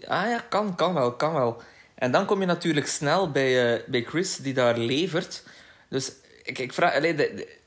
Ah 0.07 0.29
ja, 0.29 0.43
kan, 0.49 0.75
kan 0.75 0.93
wel, 0.93 1.11
kan 1.13 1.33
wel. 1.33 1.61
En 1.95 2.11
dan 2.11 2.25
kom 2.25 2.39
je 2.39 2.45
natuurlijk 2.45 2.87
snel 2.87 3.31
bij, 3.31 3.83
bij 3.87 4.03
Chris, 4.03 4.35
die 4.37 4.53
daar 4.53 4.77
levert. 4.77 5.43
Dus 5.89 6.11
ik, 6.43 6.57
ik 6.59 6.73
vraag... 6.73 6.95
Allee, 6.95 7.15
de, 7.15 7.33
de- 7.35 7.57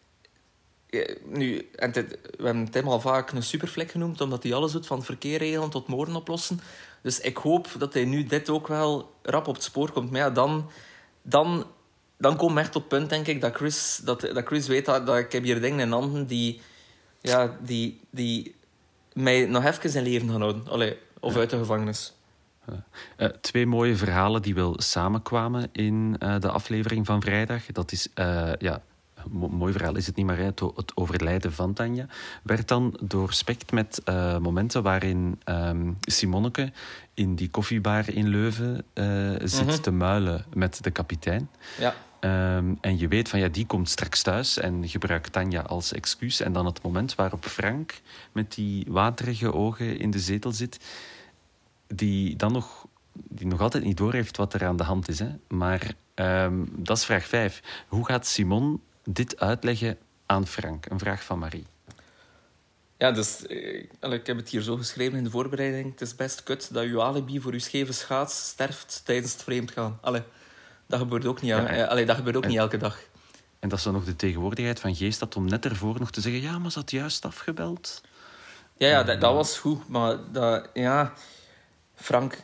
nu, 1.25 1.69
en 1.75 1.93
dit- 1.93 2.19
we 2.39 2.45
hebben 2.45 2.71
Tim 2.71 2.89
al 2.89 3.01
vaak 3.01 3.31
een 3.31 3.43
superflek 3.43 3.91
genoemd, 3.91 4.21
omdat 4.21 4.43
hij 4.43 4.55
alles 4.55 4.73
doet, 4.73 4.87
van 4.87 5.05
verkeer 5.05 5.39
regelen 5.39 5.71
tot 5.71 5.87
moorden 5.89 6.17
oplossen. 6.17 6.61
Dus 7.03 7.21
ik 7.21 7.37
hoop 7.37 7.69
dat 7.79 7.95
hij 7.95 8.05
nu 8.05 8.25
dit 8.25 8.49
ook 8.51 8.67
wel 8.69 9.15
rap 9.23 9.47
op 9.47 9.55
het 9.55 9.65
spoor 9.65 9.93
komt. 9.93 10.11
Maar 10.11 10.21
ja, 10.21 10.31
dan, 10.31 10.71
dan, 11.23 11.67
dan 12.17 12.37
komen 12.37 12.55
we 12.55 12.61
echt 12.61 12.77
op 12.77 12.81
het 12.83 12.91
punt, 12.99 13.11
denk 13.11 13.27
ik, 13.27 13.41
dat 13.41 13.55
Chris, 13.55 14.01
dat, 14.05 14.21
dat 14.21 14.47
Chris 14.47 14.67
weet 14.67 14.85
dat, 14.85 15.07
dat 15.07 15.17
ik 15.19 15.33
heb 15.33 15.43
hier 15.43 15.61
dingen 15.61 15.81
in 15.81 15.93
handen 15.93 16.27
die, 16.27 16.61
ja, 17.21 17.57
die, 17.61 18.01
die 18.11 18.55
mij 19.13 19.47
nog 19.47 19.65
even 19.65 19.95
in 19.95 20.03
leven 20.03 20.29
gaan 20.31 20.41
houden. 20.41 20.69
Allee, 20.69 20.97
of 21.21 21.37
uit 21.37 21.51
de 21.51 21.59
gevangenis. 21.59 22.13
Uh, 22.69 23.27
twee 23.27 23.67
mooie 23.67 23.97
verhalen 23.97 24.43
die 24.43 24.55
wel 24.55 24.75
samenkwamen 24.81 25.69
in 25.73 26.17
uh, 26.19 26.39
de 26.39 26.51
aflevering 26.51 27.07
van 27.07 27.23
vrijdag. 27.23 27.67
Dat 27.67 27.93
is, 27.93 28.09
uh, 28.15 28.53
ja, 28.59 28.83
mooi 29.31 29.73
verhaal 29.73 29.97
is 29.97 30.07
het 30.07 30.17
niet, 30.17 30.27
maar 30.27 30.39
het, 30.39 30.61
het 30.61 30.97
overlijden 30.97 31.53
van 31.53 31.73
Tanja 31.73 32.07
werd 32.43 32.69
dan 32.69 32.99
doorspekt 33.01 33.73
met 33.73 34.03
momenten 34.41 34.83
waarin 34.83 35.41
um, 35.45 35.97
Simonneke 36.01 36.73
in 37.15 37.35
die 37.35 37.51
koffiebar 37.51 38.09
in 38.09 38.29
Leuven 38.29 38.85
zit 39.49 39.67
-hmm. 39.67 39.81
te 39.81 39.91
muilen 39.91 40.45
met 40.55 40.83
de 40.83 40.91
kapitein. 40.91 41.51
Ja. 41.79 41.95
Um, 42.57 42.79
en 42.81 42.99
je 42.99 43.09
weet 43.09 43.29
van 43.29 43.39
ja, 43.39 43.49
die 43.49 43.67
komt 43.67 43.89
straks 43.89 44.23
thuis 44.23 44.59
en 44.59 44.89
gebruikt 44.89 45.33
Tanja 45.33 45.61
als 45.61 45.93
excuus. 45.93 46.41
En 46.41 46.53
dan 46.53 46.67
het 46.67 46.83
moment 46.83 47.15
waarop 47.15 47.45
Frank 47.45 48.01
met 48.33 48.55
die 48.55 48.87
waterige 48.89 49.53
ogen 49.53 49.99
in 49.99 50.11
de 50.11 50.19
zetel 50.19 50.53
zit, 50.53 50.79
die 51.95 52.37
dan 52.37 52.53
nog, 52.53 52.87
die 53.13 53.47
nog 53.47 53.61
altijd 53.61 53.85
niet 53.85 53.97
doorheeft 53.97 54.37
wat 54.37 54.55
er 54.55 54.65
aan 54.65 54.77
de 54.77 54.83
hand 54.83 55.09
is. 55.09 55.19
Hè. 55.19 55.29
Maar 55.49 55.95
um, 56.15 56.69
dat 56.77 56.97
is 56.97 57.05
vraag 57.05 57.27
5. 57.27 57.63
Hoe 57.89 58.07
gaat 58.07 58.27
Simon 58.27 58.83
dit 59.05 59.41
uitleggen 59.41 59.99
aan 60.27 60.47
Frank? 60.47 60.91
Een 60.91 60.99
vraag 60.99 61.25
van 61.25 61.39
Marie. 61.39 61.67
Ja, 62.97 63.13
dus 63.13 63.43
ik 64.01 64.27
heb 64.27 64.37
het 64.37 64.49
hier 64.49 64.63
zo 64.63 64.77
geschreven 64.77 65.19
in 65.19 65.25
de 65.25 65.31
voorbereiding. 65.31 65.91
Het 65.91 66.01
is 66.01 66.17
best 66.17 66.43
kut 66.43 66.69
dat 66.73 66.85
uw 66.85 67.03
alibi 67.03 67.41
voor 67.41 67.53
uw 67.53 67.59
scheve 67.59 67.93
schaats 67.93 68.47
sterft 68.47 69.03
tijdens 69.05 69.33
het 69.33 69.43
vreemdgaan. 69.43 69.99
Allee. 70.01 70.23
Dat 70.87 71.01
gebeurt 71.01 71.27
ook 71.27 71.41
niet, 71.41 71.51
ja, 71.51 71.67
en, 71.67 71.89
allee, 71.89 72.07
dat 72.07 72.17
gebeurt 72.17 72.37
ook 72.37 72.43
en, 72.43 72.49
niet 72.49 72.59
elke 72.59 72.77
dag. 72.77 72.99
En 73.59 73.69
dat 73.69 73.79
is 73.79 73.85
dan 73.85 73.93
nog 73.93 74.05
de 74.05 74.17
tegenwoordigheid 74.17 74.81
van 74.81 74.95
geest 74.95 75.21
dat 75.21 75.37
om 75.37 75.49
net 75.49 75.65
ervoor 75.65 75.99
nog 75.99 76.11
te 76.11 76.21
zeggen: 76.21 76.43
ja, 76.43 76.59
maar 76.59 76.71
ze 76.71 76.79
had 76.79 76.91
juist 76.91 77.25
afgebeld. 77.25 78.01
Ja, 78.77 78.89
ja 78.89 79.03
dat, 79.03 79.21
dat 79.21 79.35
was 79.35 79.59
goed. 79.59 79.89
Maar 79.89 80.17
dat, 80.33 80.69
ja, 80.75 81.13
Frank. 81.95 82.43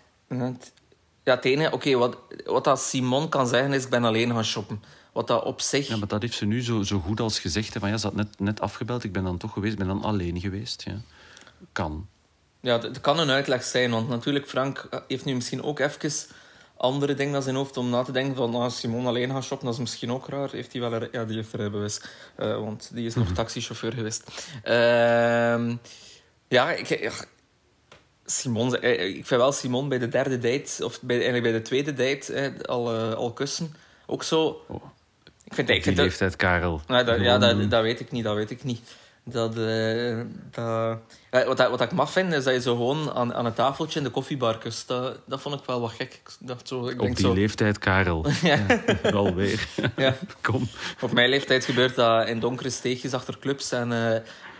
Ja, 1.24 1.38
het 1.40 1.72
oké, 1.72 1.96
wat, 1.96 2.16
wat 2.44 2.64
dat 2.64 2.80
Simon 2.80 3.28
kan 3.28 3.46
zeggen 3.46 3.72
is: 3.72 3.84
ik 3.84 3.90
ben 3.90 4.04
alleen 4.04 4.32
gaan 4.32 4.44
shoppen. 4.44 4.82
Wat 5.12 5.26
dat 5.26 5.44
op 5.44 5.60
zich. 5.60 5.88
Ja, 5.88 5.96
maar 5.96 6.08
dat 6.08 6.22
heeft 6.22 6.36
ze 6.36 6.44
nu 6.44 6.62
zo, 6.62 6.82
zo 6.82 6.98
goed 6.98 7.20
als 7.20 7.38
gezegd. 7.38 7.74
Hè, 7.74 7.80
van, 7.80 7.88
ja, 7.88 7.96
ze 7.96 8.06
had 8.06 8.16
net, 8.16 8.38
net 8.38 8.60
afgebeld, 8.60 9.04
ik 9.04 9.12
ben 9.12 9.24
dan 9.24 9.36
toch 9.36 9.52
geweest, 9.52 9.72
ik 9.72 9.78
ben 9.78 9.88
dan 9.88 10.02
alleen 10.02 10.40
geweest. 10.40 10.82
Ja. 10.82 11.00
Kan. 11.72 12.08
Ja, 12.60 12.80
het 12.80 13.00
kan 13.00 13.18
een 13.18 13.30
uitleg 13.30 13.64
zijn, 13.64 13.90
want 13.90 14.08
natuurlijk, 14.08 14.48
Frank 14.48 14.88
heeft 15.08 15.24
nu 15.24 15.34
misschien 15.34 15.62
ook 15.62 15.78
even 15.78 16.10
andere 16.76 17.14
dingen 17.14 17.34
aan 17.34 17.42
zijn 17.42 17.54
hoofd 17.54 17.76
om 17.76 17.90
na 17.90 18.02
te 18.02 18.12
denken 18.12 18.36
van 18.36 18.54
ah, 18.54 18.70
Simon 18.70 19.06
alleen 19.06 19.30
gaan 19.30 19.42
shoppen, 19.42 19.66
dat 19.66 19.74
is 19.74 19.80
misschien 19.80 20.12
ook 20.12 20.28
raar. 20.28 20.50
Heeft 20.50 20.72
hij 20.72 20.80
wel 20.80 20.92
een, 20.92 21.08
ja, 21.12 21.24
die 21.24 21.36
heeft 21.36 21.54
rijbewijs, 21.54 22.00
uh, 22.36 22.56
want 22.56 22.90
die 22.92 23.06
is 23.06 23.14
nog 23.14 23.32
taxichauffeur 23.32 23.92
geweest. 23.92 24.30
Uh, 24.64 25.76
ja, 26.48 26.72
ik, 26.72 27.12
Simon, 28.30 28.76
eh, 28.76 29.06
ik 29.06 29.26
vind 29.26 29.40
wel 29.40 29.52
Simon 29.52 29.88
bij 29.88 29.98
de 29.98 30.08
derde 30.08 30.38
date, 30.38 30.84
of 30.84 31.00
bij, 31.00 31.16
eigenlijk 31.16 31.44
bij 31.44 31.52
de 31.52 31.62
tweede 31.62 31.92
date, 31.92 32.32
eh, 32.32 32.60
al, 32.62 32.94
uh, 32.94 33.12
al 33.12 33.32
kussen. 33.32 33.74
Ook 34.06 34.22
zo... 34.22 34.62
Oh. 34.66 34.84
Ik 35.44 35.54
vind, 35.54 35.68
ik 35.68 35.82
vind 35.82 35.96
die 35.96 36.04
leeftijd, 36.04 36.36
Karel. 36.36 36.80
Nou, 36.86 37.04
dat, 37.04 37.20
ja, 37.20 37.38
dat, 37.38 37.70
dat 37.70 37.82
weet 37.82 38.00
ik 38.00 38.10
niet, 38.10 38.24
dat 38.24 38.34
weet 38.34 38.50
ik 38.50 38.64
niet. 38.64 38.80
Dat, 39.24 39.56
uh, 39.56 40.20
dat, 40.50 40.98
wat, 41.46 41.68
wat 41.70 41.80
ik 41.80 41.92
maf 41.92 42.12
vind, 42.12 42.32
is 42.32 42.44
dat 42.44 42.54
je 42.54 42.60
zo 42.60 42.76
gewoon 42.76 43.12
aan, 43.12 43.34
aan 43.34 43.46
een 43.46 43.52
tafeltje 43.52 43.98
in 43.98 44.04
de 44.04 44.10
koffiebar 44.10 44.58
kust. 44.58 44.88
Dat, 44.88 45.18
dat 45.26 45.40
vond 45.40 45.60
ik 45.60 45.66
wel 45.66 45.80
wat 45.80 45.90
gek. 45.90 46.20
Ik 46.24 46.30
dacht 46.38 46.68
zo, 46.68 46.88
ik 46.88 47.02
Op 47.02 47.16
die 47.16 47.32
leeftijd, 47.32 47.78
Karel. 47.78 48.26
ja. 48.42 48.66
ja 49.02 49.10
alweer. 49.10 49.68
ja. 49.96 50.14
Kom. 50.40 50.68
Op 51.00 51.12
mijn 51.12 51.28
leeftijd 51.28 51.64
gebeurt 51.64 51.94
dat 51.94 52.28
in 52.28 52.40
donkere 52.40 52.70
steegjes 52.70 53.14
achter 53.14 53.38
clubs 53.38 53.72
en... 53.72 53.90
Uh, 53.90 54.16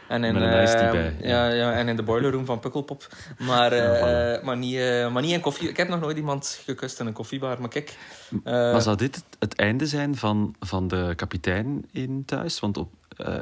en 0.08 0.24
in, 0.24 0.34
bij, 0.34 1.14
ja. 1.22 1.48
ja. 1.48 1.72
en 1.72 1.88
in 1.88 1.96
de 1.96 2.02
boiler 2.02 2.32
room 2.32 2.44
van 2.44 2.60
Pukkelpop. 2.60 3.08
Maar, 3.38 3.72
uh, 3.72 4.42
maar, 4.42 4.56
niet, 4.56 4.74
uh, 4.74 5.12
maar 5.12 5.22
niet 5.22 5.32
in 5.32 5.40
koffie. 5.40 5.68
Ik 5.68 5.76
heb 5.76 5.88
nog 5.88 6.00
nooit 6.00 6.16
iemand 6.16 6.60
gekust 6.64 7.00
in 7.00 7.06
een 7.06 7.12
koffiebar. 7.12 7.60
Maar 7.60 7.68
kijk. 7.68 7.96
maar 8.44 8.82
zou 8.82 8.96
dit 8.96 9.24
het 9.38 9.56
einde 9.56 9.86
zijn 9.86 10.16
van, 10.16 10.54
van 10.60 10.88
de 10.88 11.12
kapitein 11.16 11.88
in 11.92 12.24
thuis? 12.24 12.60
Want 12.60 12.76
op, 12.76 12.90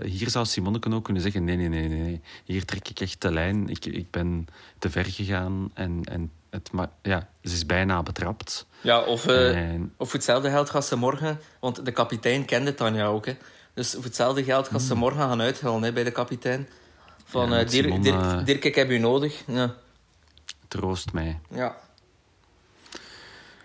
hier 0.05 0.31
zou 0.31 0.47
Simonneke 0.47 0.95
ook 0.95 1.05
kunnen 1.05 1.23
zeggen: 1.23 1.45
nee, 1.45 1.57
nee, 1.57 1.69
nee, 1.69 1.89
nee, 1.89 2.21
hier 2.45 2.65
trek 2.65 2.89
ik 2.89 3.01
echt 3.01 3.23
de 3.23 3.33
lijn. 3.33 3.69
Ik, 3.69 3.85
ik 3.85 4.11
ben 4.11 4.47
te 4.79 4.91
ver 4.91 5.05
gegaan 5.05 5.71
en, 5.75 6.01
en 6.05 6.31
het, 6.51 6.71
ja, 7.03 7.29
ze 7.43 7.53
is 7.53 7.67
bijna 7.67 8.03
betrapt. 8.03 8.67
Ja, 8.81 9.01
of, 9.01 9.27
uh, 9.29 9.57
en... 9.57 9.93
of 9.97 10.13
hetzelfde 10.13 10.51
geld 10.51 10.71
gaat 10.71 10.87
ze 10.87 10.97
morgen, 10.97 11.41
want 11.61 11.85
de 11.85 11.93
kapitein 11.93 12.45
kende 12.45 12.75
Tanja 12.75 13.07
ook. 13.07 13.27
Hè. 13.27 13.37
Dus 13.77 13.93
voor 13.93 14.05
hetzelfde 14.05 14.45
geld 14.45 14.69
gaat 14.69 14.83
ze 14.83 14.93
mm. 14.93 14.99
morgen 14.99 15.21
gaan 15.21 15.41
uithalen 15.41 15.83
hè, 15.83 15.93
bij 15.93 16.05
de 16.05 16.11
kapitein. 16.11 16.69
Van 17.25 17.51
ja, 17.51 17.61
uh, 17.61 17.69
Dirk, 17.69 18.03
Dirk, 18.03 18.47
Dirk, 18.47 18.65
ik 18.65 18.75
heb 18.75 18.91
u 18.91 18.99
nodig. 18.99 19.43
Ja. 19.47 19.75
Troost 20.69 21.13
mij. 21.13 21.39
Ja. 21.51 21.77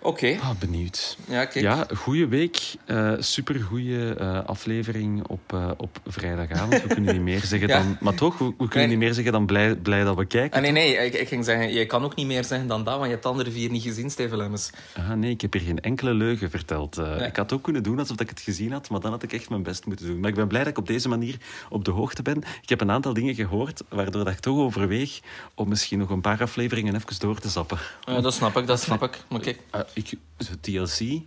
Oké. 0.03 0.25
Okay. 0.25 0.49
Ah, 0.49 0.59
benieuwd. 0.59 1.17
Ja, 1.27 1.45
kijk. 1.45 1.65
Ja, 1.65 1.85
goede 1.95 2.27
week. 2.27 2.75
Uh, 2.85 3.13
supergoeie 3.19 4.15
uh, 4.19 4.45
aflevering 4.45 5.27
op, 5.27 5.53
uh, 5.53 5.71
op 5.77 5.99
vrijdagavond. 6.05 6.81
We 6.81 6.87
kunnen 6.87 7.13
niet 7.13 7.23
meer 7.23 7.39
zeggen 7.39 7.67
ja. 7.69 7.77
dan... 7.77 7.97
Maar 7.99 8.13
toch, 8.13 8.37
we, 8.37 8.45
we 8.45 8.53
kunnen 8.57 8.77
nee. 8.77 8.87
niet 8.87 8.97
meer 8.97 9.13
zeggen 9.13 9.33
dan 9.33 9.45
blij, 9.45 9.75
blij 9.75 10.03
dat 10.03 10.15
we 10.15 10.25
kijken. 10.25 10.57
Ah, 10.57 10.61
nee, 10.61 10.71
nee. 10.71 11.05
Ik, 11.05 11.13
ik, 11.13 11.27
ging 11.27 11.45
zeggen, 11.45 11.73
je 11.73 11.85
kan 11.85 12.03
ook 12.03 12.15
niet 12.15 12.27
meer 12.27 12.43
zeggen 12.43 12.67
dan 12.67 12.83
dat, 12.83 12.93
want 12.93 13.05
je 13.05 13.11
hebt 13.11 13.23
de 13.23 13.29
andere 13.29 13.51
vier 13.51 13.69
niet 13.69 13.83
gezien, 13.83 14.09
Steven 14.09 14.37
Lemmens. 14.37 14.69
Ah, 14.97 15.11
nee, 15.11 15.31
ik 15.31 15.41
heb 15.41 15.53
hier 15.53 15.61
geen 15.61 15.79
enkele 15.79 16.13
leugen 16.13 16.49
verteld. 16.49 16.95
Nee. 16.95 17.27
Ik 17.27 17.35
had 17.35 17.53
ook 17.53 17.63
kunnen 17.63 17.83
doen 17.83 17.99
alsof 17.99 18.19
ik 18.19 18.29
het 18.29 18.39
gezien 18.39 18.71
had, 18.71 18.89
maar 18.89 18.99
dan 18.99 19.11
had 19.11 19.23
ik 19.23 19.33
echt 19.33 19.49
mijn 19.49 19.63
best 19.63 19.85
moeten 19.85 20.05
doen. 20.05 20.19
Maar 20.19 20.29
ik 20.29 20.35
ben 20.35 20.47
blij 20.47 20.61
dat 20.63 20.69
ik 20.69 20.77
op 20.77 20.87
deze 20.87 21.09
manier 21.09 21.37
op 21.69 21.85
de 21.85 21.91
hoogte 21.91 22.21
ben. 22.21 22.37
Ik 22.61 22.69
heb 22.69 22.81
een 22.81 22.91
aantal 22.91 23.13
dingen 23.13 23.35
gehoord, 23.35 23.83
waardoor 23.89 24.23
dat 24.23 24.33
ik 24.33 24.39
toch 24.39 24.57
overweeg 24.57 25.19
om 25.55 25.69
misschien 25.69 25.99
nog 25.99 26.09
een 26.09 26.21
paar 26.21 26.41
afleveringen 26.41 26.95
even 26.95 27.19
door 27.19 27.39
te 27.39 27.49
zappen. 27.49 27.77
Ja, 28.05 28.21
dat 28.21 28.33
snap 28.33 28.57
ik, 28.57 28.67
dat 28.67 28.81
snap 28.81 29.03
ik. 29.03 29.23
Maar 29.29 29.39
kijk 29.39 29.59
ik, 29.93 30.13
TLC, 30.61 31.21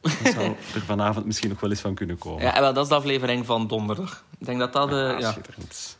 dat 0.00 0.32
zou 0.32 0.44
er 0.74 0.82
vanavond 0.86 1.26
misschien 1.26 1.48
nog 1.48 1.60
wel 1.60 1.70
eens 1.70 1.80
van 1.80 1.94
kunnen 1.94 2.18
komen. 2.18 2.42
Ja, 2.42 2.60
wel, 2.60 2.72
dat 2.72 2.82
is 2.82 2.88
de 2.88 2.94
aflevering 2.94 3.46
van 3.46 3.66
donderdag. 3.66 4.24
Ik 4.38 4.46
denk 4.46 4.58
dat 4.58 4.72
dat... 4.72 4.92
Uh, 4.92 5.18
ja, 5.18 5.36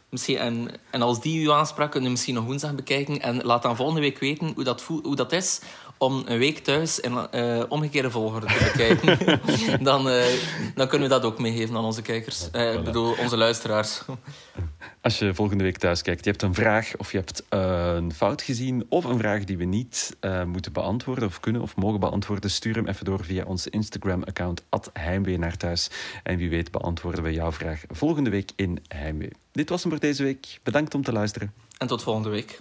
misschien, 0.08 0.38
en, 0.38 0.70
en 0.90 1.02
als 1.02 1.20
die 1.20 1.42
u 1.42 1.50
aansprak, 1.50 1.90
kunnen 1.90 2.04
we 2.04 2.14
misschien 2.14 2.34
nog 2.34 2.44
woensdag 2.44 2.74
bekijken. 2.74 3.20
En 3.20 3.42
laat 3.42 3.62
dan 3.62 3.76
volgende 3.76 4.00
week 4.00 4.18
weten 4.18 4.52
hoe 4.54 4.64
dat, 4.64 4.82
hoe 4.82 5.16
dat 5.16 5.32
is 5.32 5.60
om 6.00 6.22
een 6.26 6.38
week 6.38 6.58
thuis 6.58 7.00
in 7.00 7.28
uh, 7.34 7.62
omgekeerde 7.68 8.10
volgorde 8.10 8.46
te 8.46 8.70
bekijken. 8.72 9.40
dan, 9.84 10.08
uh, 10.08 10.24
dan 10.74 10.88
kunnen 10.88 11.08
we 11.08 11.14
dat 11.14 11.24
ook 11.24 11.38
meegeven 11.38 11.76
aan 11.76 11.84
onze 11.84 12.02
kijkers. 12.02 12.48
Uh, 12.52 12.74
ik 12.74 12.84
bedoel, 12.84 13.14
onze 13.18 13.36
luisteraars. 13.36 14.00
Als 15.02 15.18
je 15.18 15.34
volgende 15.34 15.64
week 15.64 15.76
thuis 15.76 16.02
kijkt, 16.02 16.24
je 16.24 16.30
hebt 16.30 16.42
een 16.42 16.54
vraag 16.54 16.96
of 16.96 17.12
je 17.12 17.16
hebt 17.18 17.42
een 17.48 18.12
fout 18.12 18.42
gezien 18.42 18.86
of 18.88 19.04
een 19.04 19.18
vraag 19.18 19.44
die 19.44 19.58
we 19.58 19.64
niet 19.64 20.16
moeten 20.46 20.72
beantwoorden 20.72 21.28
of 21.28 21.40
kunnen 21.40 21.62
of 21.62 21.76
mogen 21.76 22.00
beantwoorden, 22.00 22.50
stuur 22.50 22.74
hem 22.74 22.86
even 22.86 23.04
door 23.04 23.24
via 23.24 23.44
ons 23.44 23.66
Instagram-account 23.66 24.62
Heimwee 24.92 25.38
naar 25.38 25.56
thuis. 25.56 25.90
En 26.22 26.36
wie 26.36 26.50
weet 26.50 26.70
beantwoorden 26.70 27.22
we 27.22 27.32
jouw 27.32 27.52
vraag 27.52 27.82
volgende 27.88 28.30
week 28.30 28.50
in 28.56 28.78
Heimwee. 28.88 29.32
Dit 29.52 29.68
was 29.68 29.82
hem 29.82 29.90
voor 29.92 30.00
deze 30.00 30.22
week. 30.22 30.60
Bedankt 30.62 30.94
om 30.94 31.02
te 31.02 31.12
luisteren. 31.12 31.52
En 31.78 31.86
tot 31.86 32.02
volgende 32.02 32.28
week. 32.28 32.60